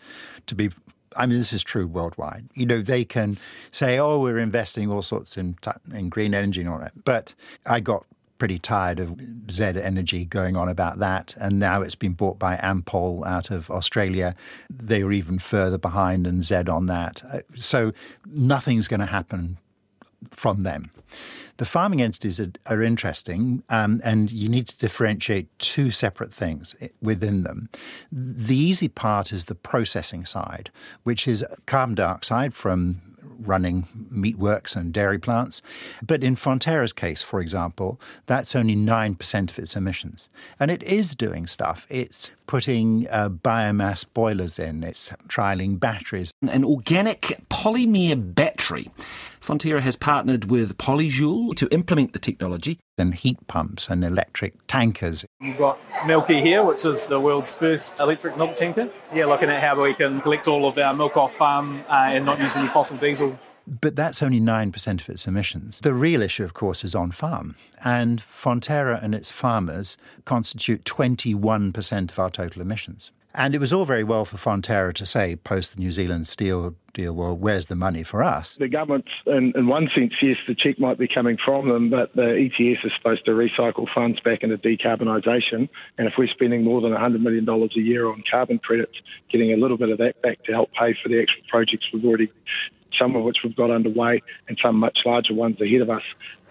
To 0.47 0.55
be 0.55 0.69
I 1.17 1.25
mean, 1.25 1.39
this 1.39 1.53
is 1.53 1.63
true 1.63 1.87
worldwide. 1.87 2.49
You 2.53 2.67
know, 2.67 2.81
they 2.81 3.03
can 3.03 3.39
say, 3.71 3.97
"Oh, 3.97 4.19
we're 4.19 4.37
investing 4.37 4.91
all 4.91 5.01
sorts 5.01 5.37
in 5.37 5.57
in 5.91 6.09
green 6.09 6.33
energy 6.33 6.61
and 6.61 6.69
all 6.69 6.79
that." 6.79 7.03
But 7.03 7.33
I 7.65 7.79
got 7.79 8.05
pretty 8.39 8.57
tired 8.57 8.99
of 8.99 9.15
Z 9.51 9.63
Energy 9.63 10.25
going 10.25 10.55
on 10.55 10.67
about 10.67 10.97
that, 10.99 11.35
and 11.39 11.59
now 11.59 11.81
it's 11.81 11.95
been 11.95 12.13
bought 12.13 12.39
by 12.39 12.55
Ampol 12.55 13.27
out 13.27 13.51
of 13.51 13.69
Australia. 13.69 14.35
They 14.69 15.03
were 15.03 15.11
even 15.11 15.37
further 15.37 15.77
behind 15.77 16.25
than 16.25 16.41
Z 16.41 16.55
on 16.67 16.87
that. 16.87 17.21
Uh, 17.31 17.39
so 17.55 17.91
nothing's 18.25 18.87
going 18.87 19.01
to 19.01 19.05
happen 19.05 19.57
from 20.31 20.63
them. 20.63 20.91
The 21.57 21.65
farming 21.65 22.01
entities 22.01 22.39
are, 22.39 22.51
are 22.67 22.81
interesting, 22.81 23.63
um, 23.69 23.99
and 24.03 24.31
you 24.31 24.47
need 24.47 24.69
to 24.69 24.77
differentiate 24.77 25.47
two 25.59 25.91
separate 25.91 26.33
things 26.33 26.75
within 27.01 27.43
them. 27.43 27.69
The 28.11 28.55
easy 28.55 28.87
part 28.87 29.33
is 29.33 29.45
the 29.45 29.55
processing 29.55 30.25
side, 30.25 30.71
which 31.03 31.27
is 31.27 31.43
carbon 31.65 31.95
dioxide 31.95 32.53
from 32.53 33.01
running 33.39 33.87
meatworks 34.13 34.75
and 34.75 34.93
dairy 34.93 35.19
plants. 35.19 35.61
But 36.05 36.23
in 36.23 36.35
Fonterra's 36.35 36.93
case, 36.93 37.21
for 37.23 37.41
example, 37.41 37.99
that's 38.25 38.55
only 38.55 38.75
9% 38.75 39.51
of 39.51 39.59
its 39.59 39.75
emissions. 39.75 40.29
And 40.59 40.69
it 40.71 40.83
is 40.83 41.15
doing 41.15 41.47
stuff. 41.47 41.85
It's 41.89 42.31
putting 42.47 43.07
uh, 43.09 43.29
biomass 43.29 44.05
boilers 44.13 44.57
in, 44.57 44.83
it's 44.83 45.09
trialling 45.27 45.79
batteries. 45.79 46.33
An 46.41 46.65
organic 46.65 47.39
polymer 47.49 48.35
battery. 48.35 48.89
Fonterra 49.49 49.81
has 49.81 49.95
partnered 49.95 50.51
with 50.51 50.77
Polyjoule 50.77 51.55
to 51.55 51.67
implement 51.73 52.13
the 52.13 52.19
technology. 52.19 52.77
And 52.99 53.15
heat 53.15 53.47
pumps 53.47 53.89
and 53.89 54.03
electric 54.03 54.67
tankers. 54.67 55.25
You've 55.41 55.57
got 55.57 55.79
Milky 56.05 56.39
here, 56.39 56.63
which 56.63 56.85
is 56.85 57.07
the 57.07 57.19
world's 57.19 57.55
first 57.55 57.99
electric 57.99 58.37
milk 58.37 58.55
tanker. 58.55 58.91
Yeah, 59.11 59.25
looking 59.25 59.49
at 59.49 59.63
how 59.63 59.81
we 59.81 59.95
can 59.95 60.21
collect 60.21 60.47
all 60.47 60.67
of 60.67 60.77
our 60.77 60.93
milk 60.93 61.17
off 61.17 61.33
farm 61.33 61.83
uh, 61.89 62.09
and 62.11 62.25
not 62.25 62.39
use 62.39 62.55
any 62.57 62.67
fossil 62.67 62.97
diesel 62.97 63.39
but 63.81 63.95
that's 63.95 64.23
only 64.23 64.39
9% 64.39 65.01
of 65.01 65.09
its 65.09 65.27
emissions. 65.27 65.77
The 65.77 65.93
real 65.93 66.23
issue, 66.23 66.43
of 66.43 66.55
course, 66.55 66.83
is 66.83 66.95
on 66.95 67.11
farm. 67.11 67.55
And 67.85 68.19
Fonterra 68.19 68.99
and 69.03 69.13
its 69.13 69.29
farmers 69.29 69.95
constitute 70.25 70.85
21% 70.85 72.09
of 72.09 72.17
our 72.17 72.31
total 72.31 72.63
emissions. 72.63 73.11
And 73.33 73.53
it 73.53 73.59
was 73.59 73.71
all 73.71 73.85
very 73.85 74.03
well 74.03 74.25
for 74.25 74.37
Fonterra 74.37 74.93
to 74.93 75.05
say, 75.05 75.35
post 75.35 75.75
the 75.75 75.79
New 75.79 75.91
Zealand 75.91 76.27
steel 76.27 76.75
deal, 76.95 77.13
well, 77.13 77.37
where's 77.37 77.67
the 77.67 77.75
money 77.75 78.01
for 78.01 78.23
us? 78.23 78.55
The 78.55 78.67
government, 78.67 79.05
in, 79.27 79.53
in 79.55 79.67
one 79.67 79.87
sense, 79.93 80.13
yes, 80.21 80.37
the 80.47 80.55
cheque 80.55 80.79
might 80.79 80.97
be 80.97 81.07
coming 81.07 81.37
from 81.43 81.69
them, 81.69 81.91
but 81.91 82.15
the 82.15 82.49
ETS 82.49 82.83
is 82.83 82.91
supposed 82.97 83.25
to 83.25 83.31
recycle 83.31 83.87
funds 83.93 84.19
back 84.19 84.41
into 84.41 84.57
decarbonisation. 84.57 85.69
And 85.97 86.07
if 86.07 86.13
we're 86.17 86.27
spending 86.27 86.63
more 86.63 86.81
than 86.81 86.91
$100 86.91 87.21
million 87.21 87.47
a 87.47 87.79
year 87.79 88.07
on 88.07 88.23
carbon 88.29 88.57
credits, 88.57 88.97
getting 89.31 89.53
a 89.53 89.57
little 89.57 89.77
bit 89.77 89.89
of 89.89 89.99
that 89.99 90.19
back 90.23 90.43
to 90.45 90.51
help 90.51 90.71
pay 90.73 90.95
for 91.01 91.09
the 91.09 91.21
actual 91.21 91.43
projects 91.49 91.85
we've 91.93 92.05
already 92.05 92.31
some 92.97 93.15
of 93.15 93.23
which 93.23 93.37
we've 93.43 93.55
got 93.55 93.69
underway 93.69 94.21
and 94.47 94.57
some 94.61 94.75
much 94.75 94.99
larger 95.05 95.33
ones 95.33 95.61
ahead 95.61 95.81
of 95.81 95.91
us, 95.91 96.01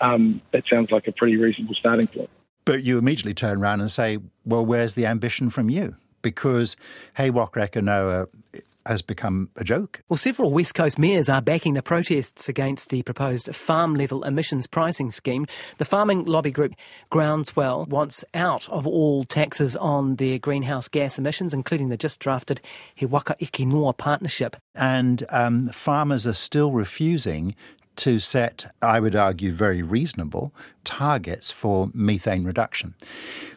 um, 0.01 0.41
that 0.53 0.65
sounds 0.69 0.91
like 0.93 1.09
a 1.09 1.13
pretty 1.13 1.37
reasonable 1.37 1.75
starting 1.75 2.07
point. 2.07 2.31
But 2.65 2.85
you 2.85 2.97
immediately 2.97 3.35
turn 3.35 3.61
around 3.61 3.81
and 3.81 3.91
say, 3.91 4.19
well, 4.45 4.65
where's 4.65 4.95
the 4.95 5.05
ambition 5.05 5.51
from 5.51 5.69
you? 5.69 5.97
Because 6.23 6.77
He 7.17 7.31
Waka 7.31 7.83
Noa 7.83 8.27
has 8.89 9.03
become 9.03 9.51
a 9.57 9.65
joke. 9.65 10.01
Well, 10.09 10.17
several 10.17 10.51
West 10.51 10.75
Coast 10.75 10.99
mayors 10.99 11.29
are 11.29 11.43
backing 11.43 11.75
the 11.75 11.83
protests 11.83 12.49
against 12.49 12.89
the 12.89 13.03
proposed 13.03 13.55
farm 13.55 13.95
level 13.95 14.25
emissions 14.25 14.67
pricing 14.67 15.11
scheme. 15.11 15.47
The 15.77 15.85
farming 15.85 16.25
lobby 16.25 16.51
group 16.51 16.73
Groundswell 17.11 17.87
wants 17.87 18.25
out 18.33 18.67
of 18.71 18.87
all 18.87 19.25
taxes 19.25 19.77
on 19.77 20.17
their 20.17 20.39
greenhouse 20.39 20.89
gas 20.89 21.19
emissions, 21.19 21.53
including 21.53 21.91
the 21.91 21.99
just 21.99 22.19
drafted 22.19 22.63
He 22.95 23.05
Waka 23.05 23.37
Eke 23.41 23.61
Noa 23.61 23.93
partnership. 23.93 24.57
And 24.75 25.25
um, 25.29 25.69
farmers 25.69 26.27
are 26.27 26.33
still 26.33 26.73
refusing 26.73 27.55
to 27.99 28.19
set, 28.19 28.73
I 28.81 29.01
would 29.01 29.15
argue, 29.15 29.53
very 29.53 29.83
reasonable 29.83 30.53
targets 30.89 31.51
for 31.51 31.91
methane 31.93 32.45
reduction. 32.45 32.95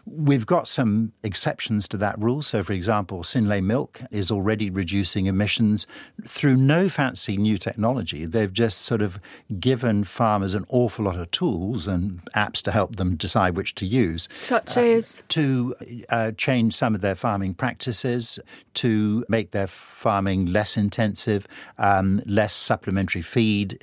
We've 0.05 0.45
got 0.45 0.67
some 0.67 1.13
exceptions 1.24 1.88
to 1.89 1.98
that 1.98 2.19
rule. 2.19 2.41
So, 2.41 2.62
for 2.63 2.74
example, 2.74 3.24
Synlait 3.24 3.63
Milk 3.63 4.01
is 4.12 4.29
already 4.31 4.69
reducing 4.69 5.27
emissions 5.27 5.88
through 6.27 6.57
no 6.57 6.89
fancy 6.89 7.38
new 7.38 7.57
technology. 7.57 8.25
They've 8.25 8.51
just 8.51 8.79
sort 8.81 9.01
of 9.01 9.19
given 9.60 10.03
farmers 10.03 10.53
an 10.55 10.65
awful 10.67 11.05
lot 11.05 11.15
of 11.15 11.31
tools 11.31 11.88
and 11.88 12.21
apps 12.36 12.62
to 12.63 12.71
help 12.71 12.98
them 12.98 13.15
decide 13.15 13.55
which 13.55 13.75
to 13.75 13.86
use. 13.86 14.27
Such 14.41 14.75
uh, 14.75 14.81
as? 14.81 15.24
To 15.29 15.75
uh, 16.10 16.31
change 16.31 16.74
some 16.75 16.95
of 16.95 17.01
their 17.01 17.15
farming 17.15 17.53
practices, 17.53 18.39
to 18.74 19.24
make 19.29 19.51
their 19.51 19.67
farming 19.67 20.48
less 20.48 20.75
intensive, 20.75 21.48
um, 21.77 22.21
less 22.25 22.53
supplementary 22.53 23.21
feed 23.21 23.77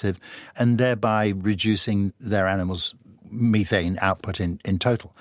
intensive, 0.00 0.20
and 0.58 0.78
thereby 0.78 1.28
reducing 1.28 2.12
their 2.20 2.46
animals' 2.46 2.94
methane 3.30 3.98
output 4.00 4.40
in, 4.40 4.60
in 4.64 4.78
total. 4.78 5.14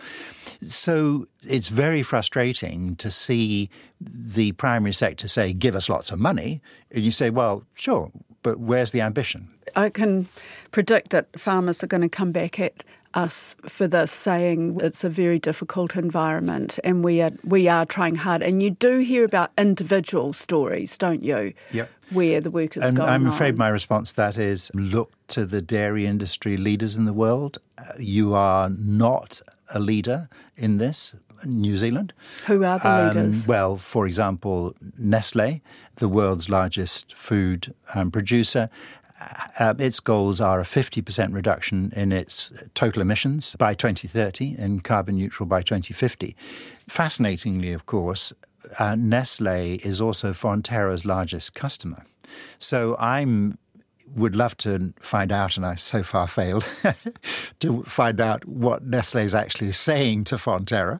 So 0.68 1.28
it's 1.48 1.70
very 1.70 2.04
frustrating 2.04 2.96
to 2.98 3.12
see 3.12 3.70
the 4.02 4.52
primary 4.54 4.94
sector 4.94 5.28
say, 5.28 5.54
give 5.54 5.76
us 5.76 5.90
lots 5.90 6.12
of 6.12 6.20
money. 6.20 6.62
And 6.92 7.04
you 7.04 7.12
say, 7.12 7.30
well, 7.30 7.64
sure, 7.76 8.12
but 8.44 8.60
where's 8.60 8.92
the 8.92 9.02
ambition? 9.02 9.50
I 9.76 9.90
can 9.90 10.28
predict 10.72 11.12
that 11.12 11.40
farmers 11.40 11.84
are 11.84 11.88
going 11.88 12.02
to 12.02 12.10
come 12.10 12.32
back 12.32 12.60
at 12.60 12.84
us 13.13 13.56
for 13.63 13.88
this, 13.88 14.12
saying 14.12 14.80
it's 14.82 15.04
a 15.04 15.10
very 15.10 15.39
difficult 15.39 15.96
environment 15.96 16.80
and 16.84 17.04
we 17.04 17.22
are 17.22 17.32
we 17.44 17.68
are 17.68 17.86
trying 17.86 18.16
hard. 18.16 18.42
And 18.42 18.62
you 18.62 18.72
do 18.72 19.00
hear 19.00 19.24
about 19.24 19.51
individual 19.58 20.34
stories, 20.34 20.98
don't 20.98 21.24
you? 21.24 21.54
Yep. 21.72 21.89
Where 22.12 22.42
the 22.42 22.50
work 22.50 22.75
is 22.75 22.84
and 22.84 22.98
going 22.98 23.10
I'm 23.10 23.28
afraid 23.28 23.54
on. 23.54 23.58
my 23.58 23.70
response 23.70 24.12
to 24.12 24.16
that 24.18 24.38
is 24.38 24.72
look 24.74 25.12
to 25.28 25.46
the 25.46 25.62
dairy 25.62 26.06
industry 26.06 26.58
leaders 26.58 26.98
in 26.98 27.06
the 27.06 27.13
world. 27.13 27.60
You 28.00 28.34
are 28.34 28.70
not 28.70 29.42
a 29.74 29.80
leader 29.80 30.30
in 30.56 30.78
this. 30.78 31.16
New 31.46 31.78
Zealand. 31.78 32.12
Who 32.48 32.66
are 32.66 32.80
the 32.80 32.89
um, 32.89 33.08
leaders? 33.08 33.48
Well, 33.48 33.78
for 33.78 34.06
example, 34.06 34.75
Nestle, 34.98 35.62
the 35.96 36.10
world's 36.10 36.50
largest 36.50 37.16
food 37.16 37.74
um, 37.96 38.12
producer, 38.12 38.70
uh, 39.60 39.74
its 39.78 40.00
goals 40.00 40.40
are 40.40 40.60
a 40.60 40.64
50% 40.64 41.34
reduction 41.34 41.92
in 41.96 42.12
its 42.12 42.54
total 42.74 43.02
emissions 43.02 43.56
by 43.58 43.74
2030 43.74 44.56
and 44.58 44.84
carbon 44.84 45.16
neutral 45.16 45.48
by 45.48 45.62
2050. 45.62 46.36
Fascinatingly, 46.88 47.74
of 47.74 47.86
course, 47.86 48.34
uh, 48.78 48.96
Nestle 48.96 49.76
is 49.84 50.02
also 50.02 50.32
Fonterra's 50.34 51.06
largest 51.06 51.54
customer. 51.54 52.06
So 52.60 52.96
I'm 53.00 53.58
would 54.16 54.36
love 54.36 54.58
to 54.58 54.94
find 55.00 55.32
out, 55.32 55.58
and 55.58 55.66
I 55.66 55.75
so 55.75 56.04
far 56.04 56.28
failed 56.28 56.68
to 57.60 57.84
find 57.84 58.20
out 58.20 58.46
what 58.46 58.84
Nestle 58.84 59.22
is 59.22 59.36
actually 59.36 59.72
saying 59.72 60.25
to 60.25 60.36
Fonterra. 60.36 61.00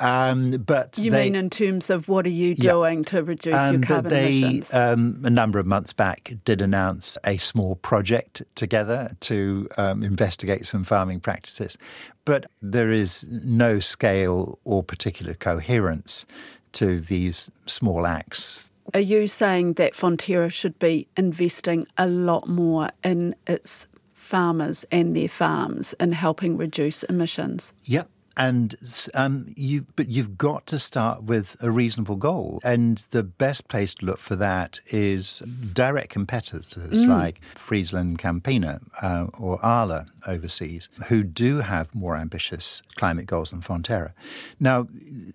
Um, 0.00 0.52
but 0.52 0.98
you 0.98 1.10
they, 1.10 1.24
mean 1.24 1.34
in 1.34 1.50
terms 1.50 1.90
of 1.90 2.08
what 2.08 2.26
are 2.26 2.30
you 2.30 2.54
doing 2.54 2.98
yeah, 2.98 3.04
to 3.04 3.24
reduce 3.24 3.54
um, 3.54 3.74
your 3.74 3.82
carbon 3.82 4.10
they, 4.10 4.38
emissions? 4.38 4.74
Um, 4.74 5.20
a 5.24 5.30
number 5.30 5.58
of 5.58 5.66
months 5.66 5.92
back, 5.92 6.34
did 6.44 6.60
announce 6.60 7.18
a 7.24 7.36
small 7.36 7.76
project 7.76 8.42
together 8.54 9.16
to 9.20 9.68
um, 9.76 10.02
investigate 10.02 10.66
some 10.66 10.84
farming 10.84 11.20
practices, 11.20 11.78
but 12.24 12.46
there 12.62 12.90
is 12.90 13.26
no 13.30 13.80
scale 13.80 14.58
or 14.64 14.82
particular 14.82 15.34
coherence 15.34 16.26
to 16.72 16.98
these 16.98 17.50
small 17.66 18.06
acts 18.06 18.70
are 18.92 19.00
you 19.00 19.26
saying 19.26 19.74
that 19.74 19.94
Fonterra 19.94 20.52
should 20.52 20.78
be 20.78 21.08
investing 21.16 21.86
a 21.96 22.06
lot 22.06 22.48
more 22.48 22.90
in 23.02 23.34
its 23.46 23.86
farmers 24.12 24.84
and 24.90 25.16
their 25.16 25.28
farms 25.28 25.94
in 25.98 26.12
helping 26.12 26.56
reduce 26.56 27.02
emissions? 27.04 27.72
Yep. 27.84 28.08
And 28.36 28.74
um, 29.14 29.52
you, 29.56 29.86
but 29.96 30.08
you've 30.08 30.36
got 30.36 30.66
to 30.66 30.78
start 30.78 31.22
with 31.22 31.56
a 31.62 31.70
reasonable 31.70 32.16
goal, 32.16 32.60
and 32.64 33.04
the 33.10 33.22
best 33.22 33.68
place 33.68 33.94
to 33.94 34.06
look 34.06 34.18
for 34.18 34.36
that 34.36 34.80
is 34.86 35.38
direct 35.72 36.10
competitors 36.10 37.04
mm. 37.04 37.08
like 37.08 37.40
FrieslandCampina 37.54 38.80
uh, 39.02 39.26
or 39.38 39.64
Arla 39.64 40.06
overseas, 40.26 40.88
who 41.06 41.22
do 41.22 41.58
have 41.58 41.94
more 41.94 42.16
ambitious 42.16 42.82
climate 42.96 43.26
goals 43.26 43.50
than 43.50 43.60
Fonterra. 43.60 44.12
Now, 44.58 44.88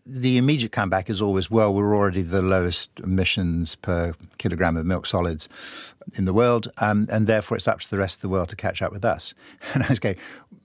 the 0.06 0.38
immediate 0.38 0.72
comeback 0.72 1.10
is 1.10 1.22
always, 1.22 1.50
well, 1.50 1.74
we're 1.74 1.96
already 1.96 2.22
the 2.22 2.42
lowest 2.42 3.00
emissions 3.00 3.76
per 3.76 4.14
kilogram 4.38 4.78
of 4.78 4.86
milk 4.86 5.06
solids 5.06 5.48
in 6.16 6.26
the 6.26 6.34
world, 6.34 6.68
um, 6.78 7.08
and 7.12 7.28
therefore 7.28 7.58
it's 7.58 7.68
up 7.68 7.80
to 7.82 7.90
the 7.90 7.98
rest 7.98 8.18
of 8.18 8.22
the 8.22 8.30
world 8.30 8.50
to 8.50 8.56
catch 8.56 8.82
up 8.82 8.92
with 8.92 9.06
us. 9.06 9.34
And 9.74 9.84
I 9.84 9.90
was 9.90 10.00
going, 10.00 10.18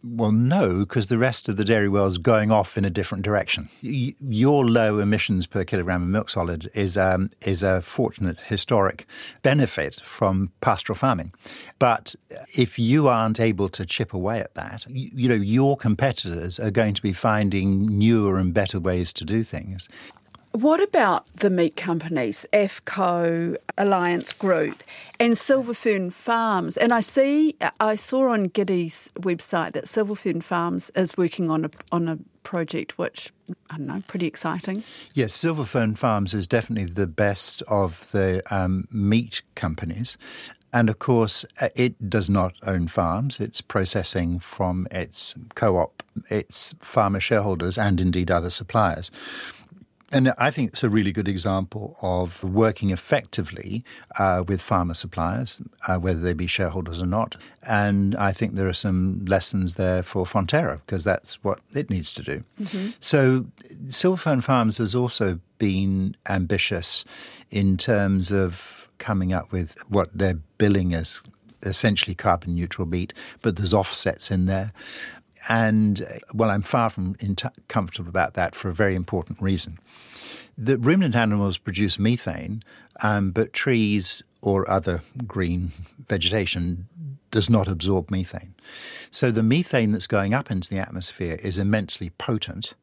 well, 0.03 0.33
no, 0.33 0.81
because 0.81 1.07
the 1.07 1.19
rest 1.19 1.49
of 1.49 1.57
the 1.57 1.65
dairy 1.65 1.89
world 1.89 2.13
is 2.13 2.19
going 2.19 2.51
off 2.51 2.77
in 2.77 2.85
a 2.85 2.91
different 2.91 3.25
direction. 3.25 3.71
Y- 3.83 4.15
your 4.21 4.67
low 4.67 4.99
emissions 4.99 5.47
per 5.47 5.65
kilogram 5.65 6.03
of 6.03 6.09
milk 6.09 6.29
solid 6.29 6.71
is 6.75 6.97
um, 6.97 7.31
is 7.41 7.63
a 7.63 7.81
fortunate 7.81 8.41
historic 8.41 9.07
benefit 9.43 10.01
from 10.03 10.53
pastoral 10.61 10.97
farming, 10.97 11.33
but 11.79 12.15
if 12.57 12.79
you 12.79 13.09
aren't 13.09 13.41
able 13.41 13.69
to 13.71 13.87
chip 13.87 14.13
away 14.13 14.41
at 14.41 14.55
that, 14.55 14.87
you 14.89 15.29
know 15.29 15.35
your 15.35 15.77
competitors 15.77 16.59
are 16.59 16.71
going 16.71 16.95
to 16.95 17.03
be 17.03 17.13
finding 17.13 17.99
newer 17.99 18.39
and 18.39 18.53
better 18.53 18.79
ways 18.79 19.13
to 19.15 19.25
do 19.25 19.43
things. 19.43 19.89
What 20.55 20.81
about 20.81 21.27
the 21.35 21.51
meat 21.51 21.75
companies, 21.75 22.47
AFFCO, 22.53 23.57
Alliance 23.77 24.33
Group, 24.33 24.85
and 25.19 25.37
Silver 25.37 25.75
Fern 25.75 26.11
Farms? 26.11 26.77
And 26.77 26.93
I 26.93 27.01
see, 27.01 27.57
I 27.81 27.97
saw 27.97 28.33
on 28.33 28.51
GIDI's 28.51 29.11
website 29.19 29.73
that 29.73 29.89
Silver 29.89 30.15
Fern 30.15 30.43
Farms 30.43 30.91
is 30.95 31.17
working 31.17 31.51
on 31.51 31.65
a 31.65 31.71
on 31.91 32.07
a 32.07 32.21
project 32.45 32.99
which 32.99 33.33
I 33.69 33.79
don't 33.79 33.89
know, 33.89 34.03
pretty 34.07 34.27
exciting. 34.27 34.85
Yes, 35.13 35.35
Silver 35.35 35.65
Fern 35.65 35.97
Farms 35.97 36.33
is 36.33 36.47
definitely 36.47 36.89
the 36.89 37.09
best 37.09 37.63
of 37.63 38.09
the 38.13 38.41
um, 38.55 38.87
meat 38.93 39.43
companies. 39.57 40.17
And 40.73 40.89
of 40.89 41.01
course, 41.01 41.45
uh, 41.61 41.71
it 41.75 42.09
does 42.09 42.31
not 42.31 42.55
own 42.65 42.87
farms. 42.87 43.41
It's 43.41 43.61
processing 43.61 44.39
from 44.39 44.87
its 44.93 45.35
co 45.57 45.79
op, 45.79 46.05
its 46.31 46.77
farmer 46.79 47.19
shareholders, 47.19 47.77
and 47.77 48.01
indeed 48.01 48.31
other 48.31 48.51
suppliers. 48.51 49.11
And 50.13 50.33
I 50.39 50.51
think 50.51 50.71
it's 50.71 50.85
a 50.85 50.89
really 50.89 51.13
good 51.13 51.29
example 51.29 51.97
of 52.01 52.45
working 52.45 52.91
effectively 52.91 53.85
uh, 54.19 54.45
with 54.47 54.61
farmer 54.61 54.95
suppliers, 54.95 55.61
uh, 55.89 55.99
whether 55.99 56.21
they 56.21 56.35
be 56.35 56.47
shareholders 56.47 57.03
or 57.03 57.07
not. 57.07 57.37
And 57.63 58.15
I 58.17 58.33
think 58.33 58.55
there 58.55 58.69
are 58.69 58.75
some 58.75 59.25
lessons 59.25 59.75
there 59.75 60.03
for 60.03 60.25
Fonterra 60.25 60.81
because 60.87 61.05
that's 61.05 61.43
what 61.43 61.61
it 61.73 61.91
needs 61.91 62.13
to 62.13 62.23
do. 62.23 62.45
Mm-hmm. 62.61 62.91
So, 63.01 63.47
Silver 63.89 64.17
Fern 64.17 64.41
Farms 64.41 64.79
has 64.79 64.95
also 64.95 65.41
been 65.59 66.17
ambitious 66.29 67.05
in 67.51 67.77
terms 67.77 68.31
of 68.31 68.89
coming 68.99 69.33
up 69.33 69.51
with 69.51 69.77
what 69.89 70.11
they're 70.15 70.39
billing 70.59 70.95
as 70.95 71.23
essentially 71.63 72.15
carbon 72.15 72.55
neutral 72.55 72.87
meat, 72.87 73.13
but 73.43 73.57
there's 73.57 73.75
offsets 73.75 74.31
in 74.31 74.47
there. 74.47 74.73
And 75.49 76.03
uh, 76.03 76.19
well, 76.33 76.51
I'm 76.51 76.63
far 76.63 76.91
from 76.91 77.17
comfortable 77.69 78.09
about 78.09 78.35
that 78.35 78.55
for 78.55 78.69
a 78.69 78.75
very 78.75 78.95
important 78.95 79.41
reason. 79.41 79.79
The 80.57 80.79
ruminant 80.79 81.17
animals 81.17 81.59
produce 81.59 81.99
methane, 81.99 82.63
um, 83.03 83.33
but 83.33 83.53
trees 83.53 84.23
or 84.41 84.71
other 84.71 85.03
green 85.27 85.73
vegetation 86.07 86.87
does 87.31 87.51
not 87.51 87.67
absorb 87.67 88.11
methane. 88.11 88.55
So 89.11 89.33
the 89.33 89.43
methane 89.43 89.91
that's 89.91 90.07
going 90.07 90.33
up 90.33 90.51
into 90.51 90.71
the 90.71 90.79
atmosphere 90.79 91.37
is 91.43 91.59
immensely 91.59 92.11
potent. 92.11 92.75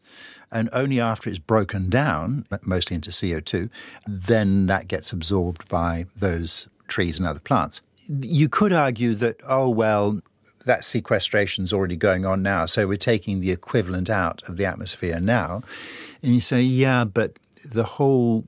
And 0.52 0.70
only 0.74 1.00
after 1.00 1.30
it's 1.30 1.40
broken 1.40 1.90
down, 1.90 2.46
mostly 2.64 2.96
into 2.96 3.12
CO2, 3.12 3.70
then 4.06 4.66
that 4.66 4.90
gets 4.90 5.14
absorbed 5.14 5.70
by 5.70 6.08
those 6.14 6.68
trees 6.90 7.18
and 7.18 7.28
other 7.28 7.40
plants. 7.40 7.80
You 8.10 8.50
could 8.50 8.74
argue 8.74 9.14
that, 9.16 9.38
oh, 9.48 9.70
well, 9.70 10.20
that 10.66 10.84
sequestration 10.86 11.64
is 11.64 11.74
already 11.74 11.96
going 11.96 12.26
on 12.26 12.42
now. 12.42 12.66
So 12.66 12.88
we're 12.88 12.98
taking 12.98 13.40
the 13.40 13.52
equivalent 13.52 14.10
out 14.10 14.42
of 14.48 14.58
the 14.58 14.66
atmosphere 14.66 15.20
now. 15.20 15.62
And 16.22 16.34
you 16.34 16.42
say, 16.42 16.62
yeah, 16.62 17.04
but 17.04 17.38
the 17.66 17.84
whole 17.84 18.46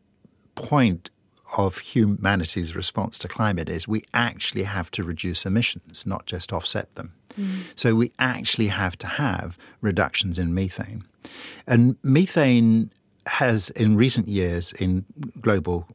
point 0.56 1.10
of 1.58 1.80
humanity's 1.80 2.76
response 2.76 3.18
to 3.20 3.28
climate 3.28 3.70
is 3.70 3.88
we 3.88 4.04
actually 4.14 4.64
have 4.64 4.90
to 4.92 5.04
reduce 5.04 5.46
emissions, 5.46 6.06
not 6.06 6.26
just 6.26 6.52
offset 6.52 6.94
them. 6.96 7.14
Mm. 7.40 7.64
So 7.76 7.96
we 7.96 8.12
actually 8.20 8.68
have 8.68 8.98
to 9.00 9.08
have 9.08 9.58
reductions 9.82 10.40
in 10.40 10.54
methane. 10.54 11.04
And 11.68 11.96
methane 12.04 12.92
has, 13.28 13.70
in 13.72 13.96
recent 13.96 14.28
years, 14.28 14.72
in 14.74 15.06
global 15.42 15.88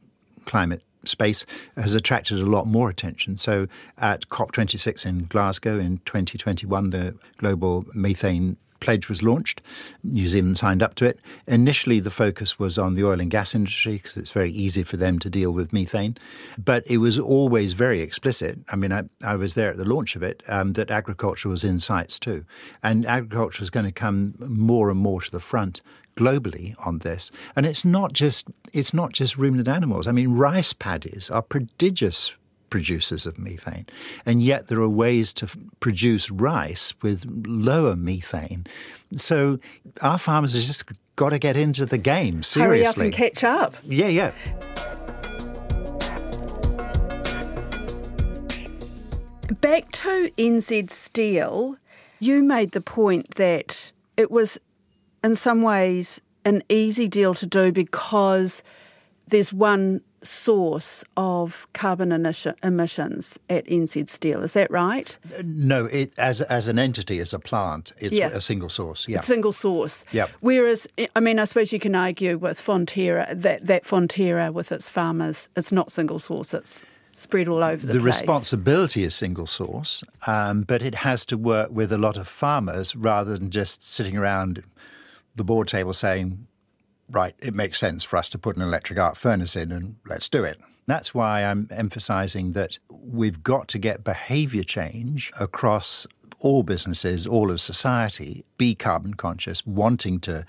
climate 0.45 0.83
space 1.09 1.45
has 1.75 1.95
attracted 1.95 2.39
a 2.39 2.45
lot 2.45 2.67
more 2.67 2.89
attention. 2.89 3.37
So 3.37 3.67
at 3.97 4.29
COP26 4.29 5.05
in 5.05 5.25
Glasgow 5.25 5.79
in 5.79 5.97
2021, 6.05 6.89
the 6.89 7.15
global 7.37 7.85
methane 7.93 8.57
pledge 8.79 9.09
was 9.09 9.21
launched. 9.23 9.61
New 10.03 10.27
Zealand 10.27 10.57
signed 10.57 10.81
up 10.81 10.95
to 10.95 11.05
it. 11.05 11.19
Initially, 11.47 11.99
the 11.99 12.09
focus 12.09 12.57
was 12.57 12.77
on 12.77 12.95
the 12.95 13.03
oil 13.03 13.19
and 13.19 13.29
gas 13.29 13.53
industry 13.53 13.93
because 13.93 14.17
it's 14.17 14.31
very 14.31 14.51
easy 14.51 14.83
for 14.83 14.97
them 14.97 15.19
to 15.19 15.29
deal 15.29 15.51
with 15.51 15.73
methane. 15.73 16.17
But 16.57 16.85
it 16.87 16.97
was 16.97 17.19
always 17.19 17.73
very 17.73 18.01
explicit. 18.01 18.59
I 18.69 18.75
mean, 18.75 18.91
I, 18.91 19.03
I 19.23 19.35
was 19.35 19.53
there 19.53 19.69
at 19.71 19.77
the 19.77 19.85
launch 19.85 20.15
of 20.15 20.23
it, 20.23 20.43
um, 20.47 20.73
that 20.73 20.91
agriculture 20.91 21.49
was 21.49 21.63
in 21.63 21.79
sights 21.79 22.19
too. 22.19 22.45
And 22.81 23.05
agriculture 23.05 23.63
is 23.63 23.69
going 23.69 23.85
to 23.85 23.91
come 23.91 24.35
more 24.39 24.89
and 24.89 24.99
more 24.99 25.21
to 25.21 25.31
the 25.31 25.39
front 25.39 25.81
globally 26.19 26.75
on 26.85 26.99
this. 26.99 27.31
And 27.55 27.65
it's 27.65 27.85
not 27.85 28.13
just 28.13 28.47
it's 28.73 28.93
not 28.93 29.13
just 29.13 29.37
ruminant 29.37 29.67
animals. 29.67 30.07
I 30.07 30.11
mean, 30.11 30.33
rice 30.33 30.73
paddies 30.73 31.29
are 31.29 31.41
prodigious 31.41 32.35
producers 32.69 33.25
of 33.25 33.39
methane, 33.39 33.87
and 34.25 34.43
yet 34.43 34.67
there 34.67 34.79
are 34.79 34.89
ways 34.89 35.33
to 35.33 35.45
f- 35.45 35.57
produce 35.79 36.29
rice 36.29 36.93
with 37.01 37.25
lower 37.47 37.95
methane. 37.95 38.67
So 39.15 39.59
our 40.01 40.19
farmers 40.19 40.53
have 40.53 40.61
just 40.61 40.83
got 41.15 41.29
to 41.29 41.39
get 41.39 41.57
into 41.57 41.85
the 41.85 41.97
game 41.97 42.43
seriously. 42.43 42.79
Hurry 42.79 42.85
up 42.85 42.97
and 42.97 43.13
catch 43.13 43.43
up. 43.43 43.75
Yeah, 43.83 44.07
yeah. 44.07 44.31
Back 49.61 49.91
to 49.93 50.31
NZ 50.37 50.91
Steel, 50.91 51.77
you 52.19 52.43
made 52.43 52.71
the 52.71 52.81
point 52.81 53.35
that 53.35 53.91
it 54.15 54.29
was 54.29 54.59
in 55.23 55.35
some 55.35 55.61
ways 55.61 56.21
an 56.45 56.63
easy 56.69 57.07
deal 57.07 57.33
to 57.35 57.45
do 57.45 57.71
because 57.71 58.63
there's 59.27 59.53
one 59.53 60.01
source 60.21 61.03
of 61.15 61.67
carbon 61.73 62.11
emissions 62.11 63.39
at 63.49 63.65
NZ 63.65 64.09
Steel. 64.09 64.43
Is 64.43 64.53
that 64.53 64.69
right? 64.69 65.17
No, 65.43 65.85
it, 65.85 66.11
as 66.17 66.41
as 66.41 66.67
an 66.67 66.77
entity, 66.77 67.19
as 67.19 67.33
a 67.33 67.39
plant, 67.39 67.93
it's 67.97 68.13
yeah. 68.13 68.27
a 68.27 68.41
single 68.41 68.69
source. 68.69 69.07
Yeah, 69.07 69.21
single 69.21 69.51
source. 69.51 70.03
Yeah. 70.11 70.27
Whereas, 70.41 70.87
I 71.15 71.19
mean, 71.19 71.39
I 71.39 71.45
suppose 71.45 71.71
you 71.71 71.79
can 71.79 71.95
argue 71.95 72.37
with 72.37 72.59
Fonterra 72.59 73.39
that 73.41 73.65
that 73.65 73.83
Fonterra 73.83 74.51
with 74.51 74.71
its 74.71 74.89
farmers, 74.89 75.47
it's 75.55 75.71
not 75.71 75.91
single 75.91 76.19
source. 76.19 76.53
It's 76.53 76.81
spread 77.13 77.47
all 77.47 77.63
over 77.63 77.85
the, 77.85 77.93
the 77.93 77.99
place. 77.99 78.15
responsibility 78.19 79.03
is 79.03 79.15
single 79.15 79.47
source, 79.47 80.03
um, 80.27 80.61
but 80.63 80.81
it 80.81 80.95
has 80.95 81.25
to 81.25 81.37
work 81.37 81.69
with 81.71 81.91
a 81.91 81.97
lot 81.97 82.17
of 82.17 82.27
farmers 82.27 82.95
rather 82.95 83.37
than 83.37 83.51
just 83.51 83.83
sitting 83.83 84.17
around 84.17 84.63
the 85.35 85.43
board 85.43 85.67
table 85.67 85.93
saying, 85.93 86.47
right, 87.09 87.35
it 87.39 87.53
makes 87.53 87.79
sense 87.79 88.03
for 88.03 88.17
us 88.17 88.29
to 88.29 88.37
put 88.37 88.55
an 88.55 88.61
electric 88.61 88.99
arc 88.99 89.15
furnace 89.15 89.55
in 89.55 89.71
and 89.71 89.95
let's 90.05 90.29
do 90.29 90.43
it. 90.43 90.59
That's 90.87 91.13
why 91.13 91.43
I'm 91.43 91.67
emphasizing 91.71 92.53
that 92.53 92.79
we've 92.89 93.43
got 93.43 93.67
to 93.69 93.77
get 93.77 94.03
behavior 94.03 94.63
change 94.63 95.31
across 95.39 96.07
all 96.39 96.63
businesses, 96.63 97.27
all 97.27 97.51
of 97.51 97.59
society, 97.59 98.45
be 98.57 98.73
carbon 98.73 99.13
conscious, 99.13 99.65
wanting 99.65 100.19
to, 100.21 100.45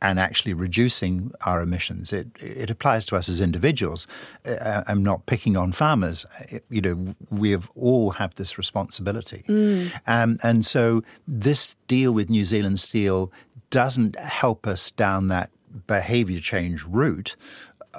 and 0.00 0.18
actually 0.18 0.54
reducing 0.54 1.30
our 1.44 1.60
emissions. 1.60 2.12
It, 2.12 2.28
it 2.40 2.70
applies 2.70 3.04
to 3.06 3.16
us 3.16 3.28
as 3.28 3.40
individuals. 3.40 4.06
Uh, 4.46 4.82
I'm 4.86 5.02
not 5.02 5.26
picking 5.26 5.56
on 5.56 5.72
farmers. 5.72 6.24
you 6.70 6.80
know, 6.80 7.14
we 7.30 7.50
have 7.50 7.70
all 7.74 8.10
have 8.10 8.34
this 8.36 8.56
responsibility. 8.56 9.44
Mm. 9.46 9.92
Um, 10.06 10.38
and 10.42 10.64
so 10.64 11.02
this 11.28 11.76
deal 11.86 12.12
with 12.12 12.30
New 12.30 12.44
Zealand 12.44 12.80
Steel 12.80 13.30
doesn't 13.76 14.18
help 14.18 14.66
us 14.66 14.90
down 14.90 15.28
that 15.28 15.50
behavior 15.86 16.40
change 16.40 16.82
route 16.84 17.36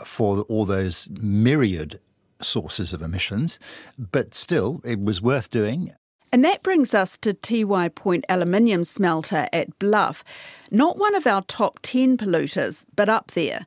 for 0.03 0.41
all 0.49 0.65
those 0.65 1.07
myriad 1.11 1.99
sources 2.41 2.93
of 2.93 3.03
emissions, 3.03 3.59
but 3.95 4.33
still, 4.33 4.81
it 4.83 4.99
was 4.99 5.21
worth 5.21 5.51
doing. 5.51 5.93
And 6.31 6.43
that 6.43 6.63
brings 6.63 6.95
us 6.95 7.15
to 7.19 7.35
Tiwai 7.35 7.93
Point 7.93 8.25
aluminium 8.27 8.83
smelter 8.85 9.47
at 9.53 9.77
Bluff. 9.77 10.23
Not 10.71 10.97
one 10.97 11.13
of 11.13 11.27
our 11.27 11.43
top 11.43 11.77
10 11.83 12.17
polluters, 12.17 12.83
but 12.95 13.07
up 13.07 13.33
there. 13.33 13.63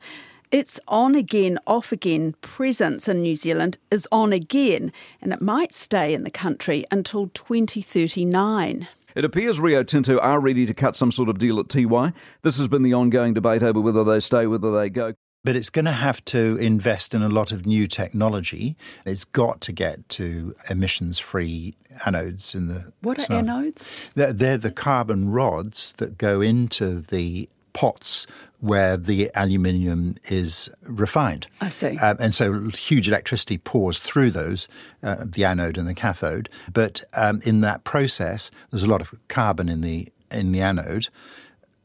Its 0.50 0.80
on 0.88 1.14
again, 1.14 1.60
off 1.64 1.92
again 1.92 2.34
presence 2.40 3.06
in 3.06 3.22
New 3.22 3.36
Zealand 3.36 3.78
is 3.92 4.08
on 4.10 4.32
again, 4.32 4.92
and 5.22 5.32
it 5.32 5.40
might 5.40 5.72
stay 5.72 6.12
in 6.12 6.24
the 6.24 6.30
country 6.30 6.84
until 6.90 7.28
2039. 7.28 8.88
It 9.14 9.24
appears 9.24 9.60
Rio 9.60 9.82
Tinto 9.82 10.18
are 10.18 10.40
ready 10.40 10.66
to 10.66 10.74
cut 10.74 10.96
some 10.96 11.10
sort 11.10 11.28
of 11.28 11.38
deal 11.38 11.58
at 11.58 11.66
Tiwai. 11.66 12.12
This 12.42 12.58
has 12.58 12.68
been 12.68 12.82
the 12.82 12.94
ongoing 12.94 13.34
debate 13.34 13.62
over 13.62 13.80
whether 13.80 14.04
they 14.04 14.20
stay, 14.20 14.46
whether 14.46 14.72
they 14.72 14.88
go. 14.90 15.14
But 15.42 15.56
it's 15.56 15.70
going 15.70 15.86
to 15.86 15.92
have 15.92 16.22
to 16.26 16.56
invest 16.56 17.14
in 17.14 17.22
a 17.22 17.28
lot 17.28 17.50
of 17.50 17.64
new 17.64 17.86
technology. 17.86 18.76
It's 19.06 19.24
got 19.24 19.62
to 19.62 19.72
get 19.72 20.06
to 20.10 20.54
emissions 20.68 21.18
free 21.18 21.74
anodes 22.00 22.54
in 22.54 22.68
the. 22.68 22.92
What 23.00 23.18
are 23.30 23.42
anodes? 23.42 24.12
They're, 24.14 24.34
they're 24.34 24.58
the 24.58 24.70
carbon 24.70 25.30
rods 25.30 25.94
that 25.96 26.18
go 26.18 26.42
into 26.42 27.00
the 27.00 27.48
pots 27.72 28.26
where 28.60 28.96
the 28.96 29.30
aluminium 29.34 30.16
is 30.24 30.70
refined. 30.82 31.46
I 31.60 31.68
see. 31.68 31.96
Um, 31.98 32.16
and 32.20 32.34
so 32.34 32.68
huge 32.70 33.08
electricity 33.08 33.58
pours 33.58 33.98
through 33.98 34.30
those, 34.30 34.68
uh, 35.02 35.24
the 35.24 35.44
anode 35.44 35.78
and 35.78 35.88
the 35.88 35.94
cathode. 35.94 36.48
But 36.72 37.02
um, 37.14 37.40
in 37.44 37.60
that 37.60 37.84
process, 37.84 38.50
there's 38.70 38.82
a 38.82 38.88
lot 38.88 39.00
of 39.00 39.14
carbon 39.28 39.68
in 39.68 39.80
the 39.80 40.08
in 40.30 40.52
the 40.52 40.60
anode. 40.60 41.08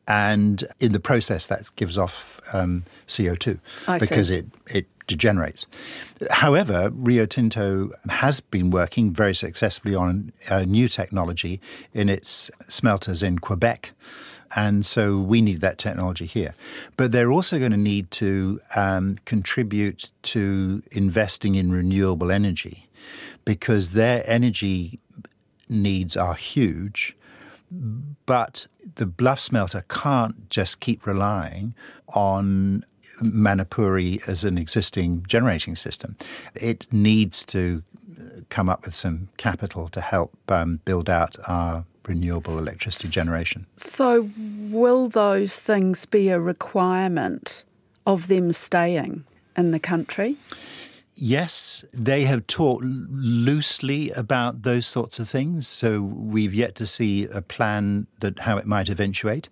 And 0.07 0.63
in 0.79 0.91
the 0.91 0.99
process, 0.99 1.47
that 1.47 1.67
gives 1.77 1.97
off 1.97 2.39
um, 2.53 2.83
CO2 3.07 3.59
I 3.88 3.97
because 3.97 4.27
see. 4.27 4.35
it, 4.35 4.45
it 4.67 4.85
degenerates. 5.07 5.67
However, 6.29 6.91
Rio 6.93 7.25
Tinto 7.25 7.91
has 8.09 8.39
been 8.39 8.69
working 8.69 9.11
very 9.11 9.33
successfully 9.33 9.95
on 9.95 10.31
a 10.49 10.65
new 10.65 10.88
technology 10.88 11.59
in 11.93 12.09
its 12.09 12.51
smelters 12.61 13.23
in 13.23 13.39
Quebec. 13.39 13.91
And 14.55 14.85
so 14.85 15.19
we 15.19 15.41
need 15.41 15.61
that 15.61 15.77
technology 15.77 16.25
here. 16.25 16.53
But 16.97 17.11
they're 17.11 17.31
also 17.31 17.59
going 17.59 17.71
to 17.71 17.77
need 17.77 18.09
to 18.11 18.59
um, 18.75 19.17
contribute 19.25 20.11
to 20.23 20.81
investing 20.91 21.55
in 21.55 21.71
renewable 21.71 22.31
energy 22.31 22.87
because 23.43 23.91
their 23.91 24.23
energy 24.25 24.99
needs 25.67 26.15
are 26.15 26.35
huge. 26.35 27.15
But 28.25 28.67
the 28.95 29.05
Bluff 29.05 29.39
smelter 29.39 29.83
can't 29.89 30.49
just 30.49 30.79
keep 30.79 31.05
relying 31.05 31.75
on 32.09 32.85
Manapouri 33.21 34.27
as 34.27 34.43
an 34.43 34.57
existing 34.57 35.25
generating 35.27 35.75
system. 35.75 36.15
It 36.53 36.91
needs 36.91 37.45
to 37.47 37.83
come 38.49 38.69
up 38.69 38.85
with 38.85 38.93
some 38.93 39.29
capital 39.37 39.87
to 39.89 40.01
help 40.01 40.33
um, 40.49 40.79
build 40.85 41.09
out 41.09 41.35
our 41.47 41.85
renewable 42.07 42.57
electricity 42.57 43.09
generation. 43.09 43.65
So, 43.75 44.29
will 44.69 45.07
those 45.07 45.59
things 45.59 46.05
be 46.05 46.29
a 46.29 46.39
requirement 46.39 47.63
of 48.05 48.27
them 48.27 48.51
staying 48.51 49.25
in 49.57 49.71
the 49.71 49.79
country? 49.79 50.37
Yes, 51.17 51.85
they 51.93 52.25
have 52.25 52.45
talked 52.45 52.83
loosely 52.83 54.11
about 54.11 54.63
those 54.63 54.85
sorts 54.85 55.17
of 55.17 55.29
things. 55.29 55.65
So 55.65 56.01
we've 56.01 56.53
yet 56.53 56.75
to 56.75 56.85
see 56.85 57.25
a 57.25 57.41
plan 57.41 58.07
that 58.19 58.39
how 58.39 58.57
it 58.57 58.65
might 58.65 58.89
eventuate, 58.89 59.47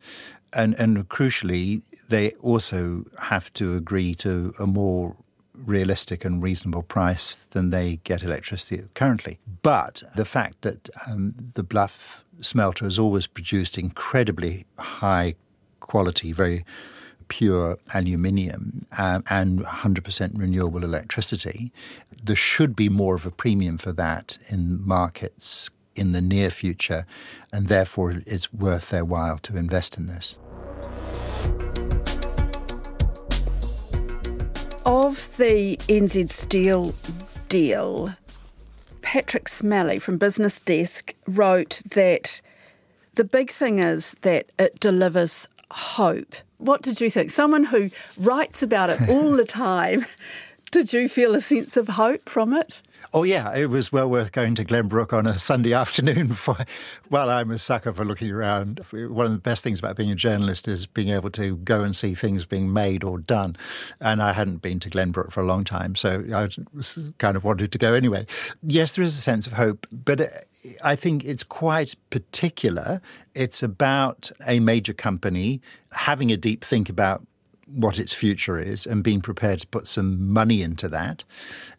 and 0.51 0.77
and 0.77 1.07
crucially, 1.07 1.81
they 2.09 2.31
also 2.41 3.05
have 3.17 3.51
to 3.53 3.77
agree 3.77 4.13
to 4.15 4.53
a 4.59 4.67
more 4.67 5.15
realistic 5.55 6.25
and 6.25 6.43
reasonable 6.43 6.83
price 6.83 7.35
than 7.51 7.69
they 7.69 7.99
get 8.03 8.23
electricity 8.23 8.83
currently. 8.93 9.39
But 9.61 10.03
the 10.15 10.25
fact 10.25 10.61
that 10.63 10.89
um, 11.07 11.33
the 11.53 11.63
Bluff 11.63 12.22
smelter 12.41 12.85
has 12.85 12.99
always 12.99 13.27
produced 13.27 13.77
incredibly 13.77 14.65
high 14.77 15.35
quality, 15.79 16.31
very 16.31 16.65
pure 17.27 17.77
aluminium 17.93 18.85
um, 18.97 19.23
and 19.29 19.59
100% 19.59 20.31
renewable 20.37 20.83
electricity, 20.83 21.71
there 22.23 22.35
should 22.35 22.75
be 22.75 22.89
more 22.89 23.15
of 23.15 23.25
a 23.25 23.31
premium 23.31 23.77
for 23.77 23.91
that 23.91 24.37
in 24.49 24.85
markets 24.85 25.69
in 25.95 26.11
the 26.11 26.21
near 26.21 26.49
future, 26.49 27.05
and 27.51 27.67
therefore 27.67 28.21
it's 28.25 28.51
worth 28.53 28.89
their 28.89 29.05
while 29.05 29.37
to 29.39 29.57
invest 29.57 29.97
in 29.97 30.07
this. 30.07 30.37
Of 34.85 35.37
the 35.37 35.77
NZ 35.87 36.29
Steel 36.29 36.93
deal, 37.49 38.15
Patrick 39.13 39.45
Smellie 39.45 40.01
from 40.01 40.17
Business 40.17 40.59
Desk 40.59 41.13
wrote 41.27 41.83
that 41.91 42.41
the 43.13 43.23
big 43.23 43.51
thing 43.51 43.77
is 43.77 44.15
that 44.21 44.47
it 44.57 44.79
delivers 44.79 45.47
hope. 45.69 46.33
What 46.57 46.81
did 46.81 46.99
you 46.99 47.11
think? 47.11 47.29
Someone 47.29 47.65
who 47.65 47.91
writes 48.17 48.63
about 48.63 48.89
it 48.89 49.07
all 49.07 49.33
the 49.33 49.45
time, 49.69 50.07
did 50.71 50.93
you 50.93 51.07
feel 51.07 51.35
a 51.35 51.41
sense 51.41 51.77
of 51.77 51.89
hope 51.89 52.27
from 52.27 52.55
it? 52.55 52.81
Oh 53.15 53.21
yeah, 53.21 53.55
it 53.55 53.67
was 53.69 53.91
well 53.91 54.09
worth 54.09 54.31
going 54.31 54.55
to 54.55 54.65
Glenbrook 54.65 55.13
on 55.13 55.27
a 55.27 55.37
Sunday 55.37 55.71
afternoon. 55.83 56.33
For, 56.33 56.57
well, 57.11 57.29
I'm 57.29 57.51
a 57.51 57.59
sucker 57.59 57.93
for 57.93 58.03
looking 58.03 58.31
around. 58.31 58.79
One 58.91 59.27
of 59.27 59.31
the 59.31 59.37
best 59.37 59.63
things 59.63 59.77
about 59.77 59.97
being 59.97 60.09
a 60.09 60.15
journalist 60.15 60.67
is 60.67 60.87
being 60.87 61.09
able 61.09 61.29
to 61.31 61.57
go 61.57 61.83
and 61.83 61.95
see 61.95 62.15
things 62.15 62.43
being 62.45 62.73
made 62.73 63.03
or 63.03 63.19
done. 63.19 63.55
And 63.99 64.19
I 64.19 64.33
hadn't 64.33 64.63
been 64.63 64.79
to 64.79 64.89
Glenbrook 64.89 65.31
for 65.31 65.41
a 65.41 65.45
long 65.45 65.63
time, 65.63 65.95
so 65.95 66.23
I 66.33 66.49
kind 67.19 67.37
of 67.37 67.43
wanted 67.43 67.71
to 67.71 67.77
go 67.77 67.93
anyway. 67.93 68.25
Yes, 68.63 68.95
there 68.95 69.03
is 69.03 69.13
a 69.13 69.21
sense 69.21 69.45
of 69.45 69.53
hope, 69.53 69.85
but 69.91 70.21
uh, 70.21 70.25
I 70.83 70.95
think 70.95 71.23
it's 71.23 71.43
quite 71.43 71.95
particular. 72.09 72.99
It's 73.35 73.61
about 73.61 74.31
a 74.47 74.59
major 74.59 74.93
company 74.93 75.61
having 75.91 76.31
a 76.31 76.37
deep 76.37 76.63
think 76.63 76.89
about 76.89 77.23
what 77.67 77.99
its 77.99 78.13
future 78.13 78.59
is 78.59 78.85
and 78.85 79.03
being 79.03 79.21
prepared 79.21 79.59
to 79.59 79.67
put 79.67 79.87
some 79.87 80.31
money 80.31 80.61
into 80.61 80.87
that 80.89 81.23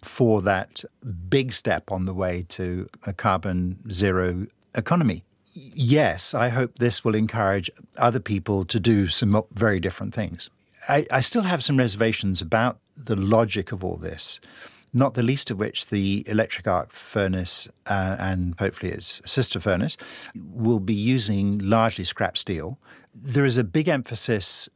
for 0.03 0.43
that 0.43 0.85
big 1.29 1.53
step 1.53 1.91
on 1.91 2.07
the 2.07 2.15
way 2.15 2.45
to 2.49 2.89
a 3.07 3.13
carbon 3.13 3.79
zero 3.91 4.47
economy. 4.75 5.25
Yes, 5.53 6.35
I 6.35 6.49
hope 6.49 6.79
this 6.79 7.05
will 7.05 7.15
encourage 7.15 7.71
other 7.97 8.21
people 8.21 8.65
to 8.65 8.81
do 8.81 9.09
some 9.09 9.41
very 9.53 9.79
different 9.79 10.13
things. 10.13 10.51
I, 10.89 11.07
I 11.11 11.21
still 11.21 11.43
have 11.43 11.63
some 11.63 11.79
reservations 11.79 12.43
about 12.43 12.79
the 12.97 13.17
logic 13.17 13.73
of 13.73 13.85
all 13.85 13.97
this 13.97 14.41
not 14.95 15.15
the 15.15 15.23
least 15.23 15.51
of 15.51 15.59
which 15.59 15.89
the 15.89 16.23
electric 16.29 16.69
arc 16.69 16.93
furnace 16.93 17.69
uh, 17.87 18.17
and 18.19 18.55
hopefully 18.61 18.93
its 18.93 19.21
sister 19.27 19.59
furnace 19.59 19.97
will 20.35 20.79
be 20.79 20.95
using 20.95 21.59
largely 21.59 22.05
scrap 22.05 22.39
steel. 22.39 22.79
There 23.13 23.45
is 23.45 23.59
a 23.59 23.65
big 23.65 23.89
emphasis 23.89 24.69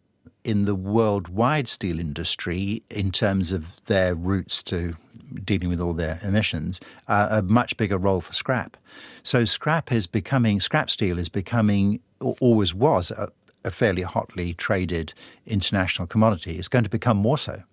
in 0.48 0.64
the 0.64 0.74
worldwide 0.74 1.68
steel 1.68 2.00
industry 2.00 2.82
in 2.88 3.12
terms 3.12 3.52
of 3.52 3.84
their 3.84 4.14
routes 4.14 4.62
to 4.62 4.96
dealing 5.44 5.68
with 5.68 5.78
all 5.78 5.92
their 5.92 6.18
emissions, 6.22 6.80
uh, 7.06 7.28
a 7.30 7.42
much 7.42 7.76
bigger 7.76 7.98
role 7.98 8.22
for 8.22 8.32
scrap. 8.32 8.78
So 9.22 9.44
scrap 9.44 9.92
is 9.92 10.06
becoming, 10.06 10.58
scrap 10.58 10.88
steel 10.88 11.18
is 11.18 11.28
becoming, 11.28 12.00
or 12.18 12.34
always 12.40 12.74
was, 12.74 13.10
a, 13.10 13.28
a 13.62 13.70
fairly 13.70 14.00
hotly 14.00 14.54
traded 14.54 15.12
international 15.46 16.08
commodity. 16.08 16.52
It's 16.52 16.68
going 16.68 16.84
to 16.84 16.90
become 16.90 17.18
more 17.18 17.36
so. 17.36 17.64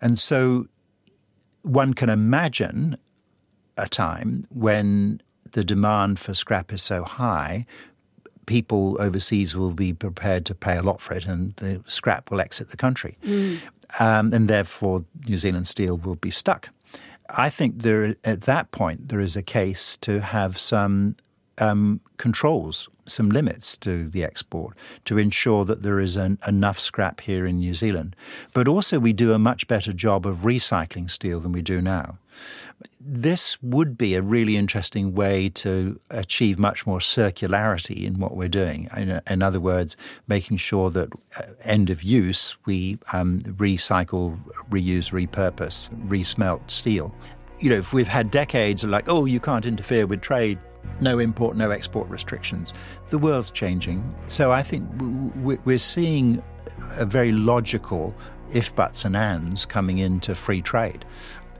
And 0.00 0.18
so 0.18 0.66
one 1.60 1.92
can 1.92 2.08
imagine 2.08 2.96
a 3.76 3.86
time 3.86 4.46
when 4.48 5.20
the 5.52 5.62
demand 5.62 6.18
for 6.18 6.32
scrap 6.32 6.72
is 6.72 6.80
so 6.80 7.04
high 7.04 7.66
people 8.48 8.96
overseas 8.98 9.54
will 9.54 9.72
be 9.72 9.92
prepared 9.92 10.46
to 10.46 10.54
pay 10.54 10.78
a 10.78 10.82
lot 10.82 11.00
for 11.00 11.14
it, 11.14 11.26
and 11.26 11.54
the 11.56 11.82
scrap 11.86 12.30
will 12.30 12.40
exit 12.40 12.70
the 12.70 12.76
country. 12.76 13.18
Mm. 13.22 13.58
Um, 14.00 14.32
and 14.32 14.48
therefore, 14.48 15.04
New 15.26 15.38
Zealand 15.38 15.68
steel 15.68 15.98
will 15.98 16.16
be 16.16 16.30
stuck. 16.30 16.70
I 17.28 17.50
think 17.50 17.82
there, 17.82 18.16
at 18.24 18.42
that 18.42 18.70
point, 18.70 19.08
there 19.10 19.20
is 19.20 19.36
a 19.36 19.42
case 19.42 19.98
to 19.98 20.20
have 20.20 20.58
some 20.58 21.16
um, 21.58 22.00
controls, 22.16 22.88
some 23.06 23.28
limits 23.28 23.76
to 23.78 24.08
the 24.08 24.24
export 24.24 24.74
to 25.04 25.18
ensure 25.18 25.66
that 25.66 25.82
there 25.82 26.00
is 26.00 26.16
an, 26.16 26.38
enough 26.46 26.80
scrap 26.80 27.20
here 27.20 27.44
in 27.44 27.58
New 27.58 27.74
Zealand. 27.74 28.16
But 28.54 28.66
also, 28.66 28.98
we 28.98 29.12
do 29.12 29.32
a 29.32 29.38
much 29.38 29.68
better 29.68 29.92
job 29.92 30.26
of 30.26 30.38
recycling 30.38 31.10
steel 31.10 31.40
than 31.40 31.52
we 31.52 31.62
do 31.62 31.82
now. 31.82 32.18
This 33.00 33.60
would 33.62 33.98
be 33.98 34.14
a 34.14 34.22
really 34.22 34.56
interesting 34.56 35.14
way 35.14 35.48
to 35.50 35.98
achieve 36.10 36.58
much 36.58 36.86
more 36.86 36.98
circularity 36.98 38.04
in 38.04 38.18
what 38.18 38.36
we're 38.36 38.48
doing. 38.48 38.88
In, 38.96 39.42
other 39.42 39.60
words, 39.60 39.96
making 40.26 40.58
sure 40.58 40.90
that 40.90 41.12
uh, 41.36 41.42
end 41.64 41.90
of 41.90 42.02
use 42.02 42.56
we 42.66 42.98
um, 43.12 43.40
recycle, 43.40 44.38
reuse, 44.70 45.10
repurpose, 45.10 45.88
resmelt 46.08 46.70
steel. 46.70 47.14
You 47.58 47.70
know, 47.70 47.76
if 47.76 47.92
we've 47.92 48.08
had 48.08 48.30
decades 48.30 48.84
of 48.84 48.90
like, 48.90 49.08
oh, 49.08 49.24
you 49.24 49.40
can't 49.40 49.66
interfere 49.66 50.06
with 50.06 50.20
trade, 50.20 50.58
no 51.00 51.18
import, 51.18 51.56
no 51.56 51.70
export 51.70 52.08
restrictions. 52.08 52.72
The 53.10 53.18
world's 53.18 53.50
changing. 53.50 54.14
So 54.26 54.52
I 54.52 54.62
think 54.62 54.88
we're 54.98 55.78
seeing 55.78 56.42
a 56.98 57.06
very 57.06 57.32
logical 57.32 58.14
if 58.52 58.74
buts 58.74 59.04
and 59.04 59.16
ands 59.16 59.66
coming 59.66 59.98
into 59.98 60.34
free 60.34 60.62
trade. 60.62 61.04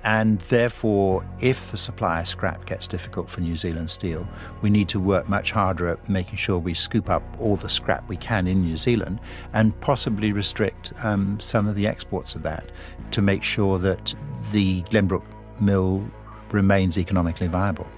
And 0.05 0.41
therefore, 0.43 1.27
if 1.41 1.71
the 1.71 1.77
supply 1.77 2.21
of 2.21 2.29
scrap 2.29 2.67
gets 2.67 2.87
difficult 2.87 3.29
for 3.29 3.41
New 3.41 3.57
Zealand 3.57 3.91
steel, 3.91 4.29
we 4.63 4.71
need 4.71 4.89
to 4.91 5.01
work 5.01 5.29
much 5.29 5.51
harder 5.51 5.89
at 5.89 6.09
making 6.09 6.37
sure 6.37 6.59
we 6.59 6.75
scoop 6.75 7.11
up 7.11 7.23
all 7.39 7.57
the 7.57 7.69
scrap 7.69 8.09
we 8.09 8.17
can 8.17 8.47
in 8.47 8.63
New 8.63 8.77
Zealand 8.77 9.19
and 9.53 9.79
possibly 9.81 10.33
restrict 10.33 10.93
um, 11.03 11.39
some 11.41 11.67
of 11.67 11.75
the 11.75 11.87
exports 11.87 12.35
of 12.35 12.43
that 12.43 12.71
to 13.11 13.23
make 13.23 13.43
sure 13.43 13.79
that 13.79 14.15
the 14.53 14.83
Glenbrook 14.83 15.25
mill 15.61 16.09
remains 16.53 16.99
economically 16.99 17.49
viable. 17.49 17.89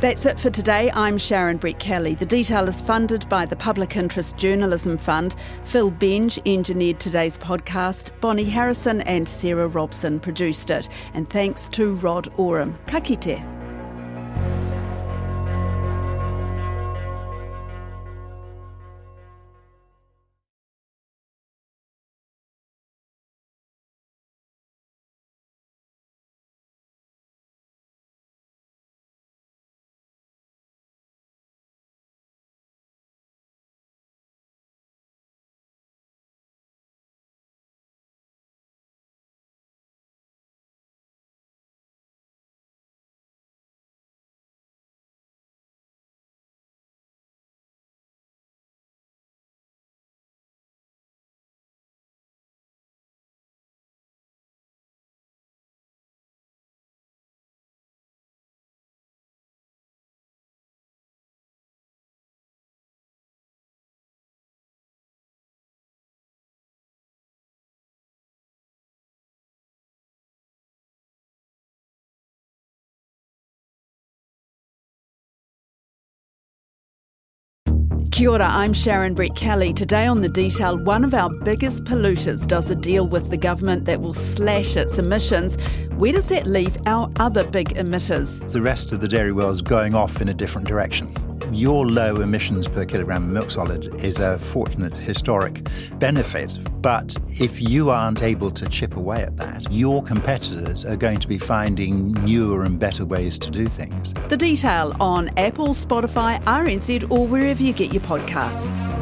That's 0.00 0.24
it 0.24 0.40
for 0.40 0.48
today. 0.48 0.90
I'm 0.94 1.18
Sharon 1.18 1.58
Brettkelly. 1.58 2.18
The 2.18 2.24
detail 2.24 2.66
is 2.68 2.80
funded 2.80 3.28
by 3.28 3.44
the 3.44 3.54
Public 3.54 3.96
Interest 3.96 4.34
Journalism 4.38 4.96
Fund. 4.96 5.36
Phil 5.64 5.90
Benge 5.90 6.38
engineered 6.46 6.98
today's 6.98 7.36
podcast. 7.36 8.08
Bonnie 8.22 8.44
Harrison 8.44 9.02
and 9.02 9.28
Sarah 9.28 9.68
Robson 9.68 10.18
produced 10.18 10.70
it. 10.70 10.88
And 11.12 11.28
thanks 11.28 11.68
to 11.70 11.96
Rod 11.96 12.32
Oram. 12.38 12.78
Ka 12.86 13.00
Kia 78.20 78.28
ora, 78.28 78.48
I'm 78.50 78.74
Sharon 78.74 79.14
Brettkelly. 79.14 79.74
Today 79.74 80.06
on 80.06 80.20
The 80.20 80.28
Detail, 80.28 80.76
one 80.76 81.04
of 81.04 81.14
our 81.14 81.30
biggest 81.30 81.84
polluters 81.84 82.46
does 82.46 82.68
a 82.68 82.74
deal 82.74 83.08
with 83.08 83.30
the 83.30 83.38
government 83.38 83.86
that 83.86 84.02
will 84.02 84.12
slash 84.12 84.76
its 84.76 84.98
emissions. 84.98 85.56
Where 85.94 86.12
does 86.12 86.28
that 86.28 86.46
leave 86.46 86.76
our 86.84 87.10
other 87.16 87.44
big 87.44 87.70
emitters? 87.76 88.46
The 88.52 88.60
rest 88.60 88.92
of 88.92 89.00
the 89.00 89.08
dairy 89.08 89.32
world 89.32 89.54
is 89.54 89.62
going 89.62 89.94
off 89.94 90.20
in 90.20 90.28
a 90.28 90.34
different 90.34 90.68
direction. 90.68 91.10
Your 91.52 91.84
low 91.88 92.14
emissions 92.16 92.68
per 92.68 92.84
kilogram 92.84 93.24
of 93.24 93.30
milk 93.30 93.50
solid 93.50 93.92
is 94.04 94.20
a 94.20 94.38
fortunate 94.38 94.94
historic 94.94 95.66
benefit, 95.98 96.56
but 96.80 97.16
if 97.40 97.60
you 97.60 97.90
aren't 97.90 98.22
able 98.22 98.52
to 98.52 98.68
chip 98.68 98.96
away 98.96 99.22
at 99.22 99.36
that, 99.38 99.68
your 99.68 100.00
competitors 100.00 100.84
are 100.84 100.96
going 100.96 101.18
to 101.18 101.26
be 101.26 101.38
finding 101.38 102.12
newer 102.24 102.62
and 102.62 102.78
better 102.78 103.04
ways 103.04 103.36
to 103.40 103.50
do 103.50 103.66
things. 103.66 104.14
The 104.28 104.36
Detail 104.36 104.96
on 105.00 105.28
Apple, 105.36 105.70
Spotify, 105.70 106.40
RNZ, 106.44 107.10
or 107.10 107.26
wherever 107.26 107.60
you 107.60 107.72
get 107.72 107.92
your 107.92 108.02
podcasts. 108.02 108.99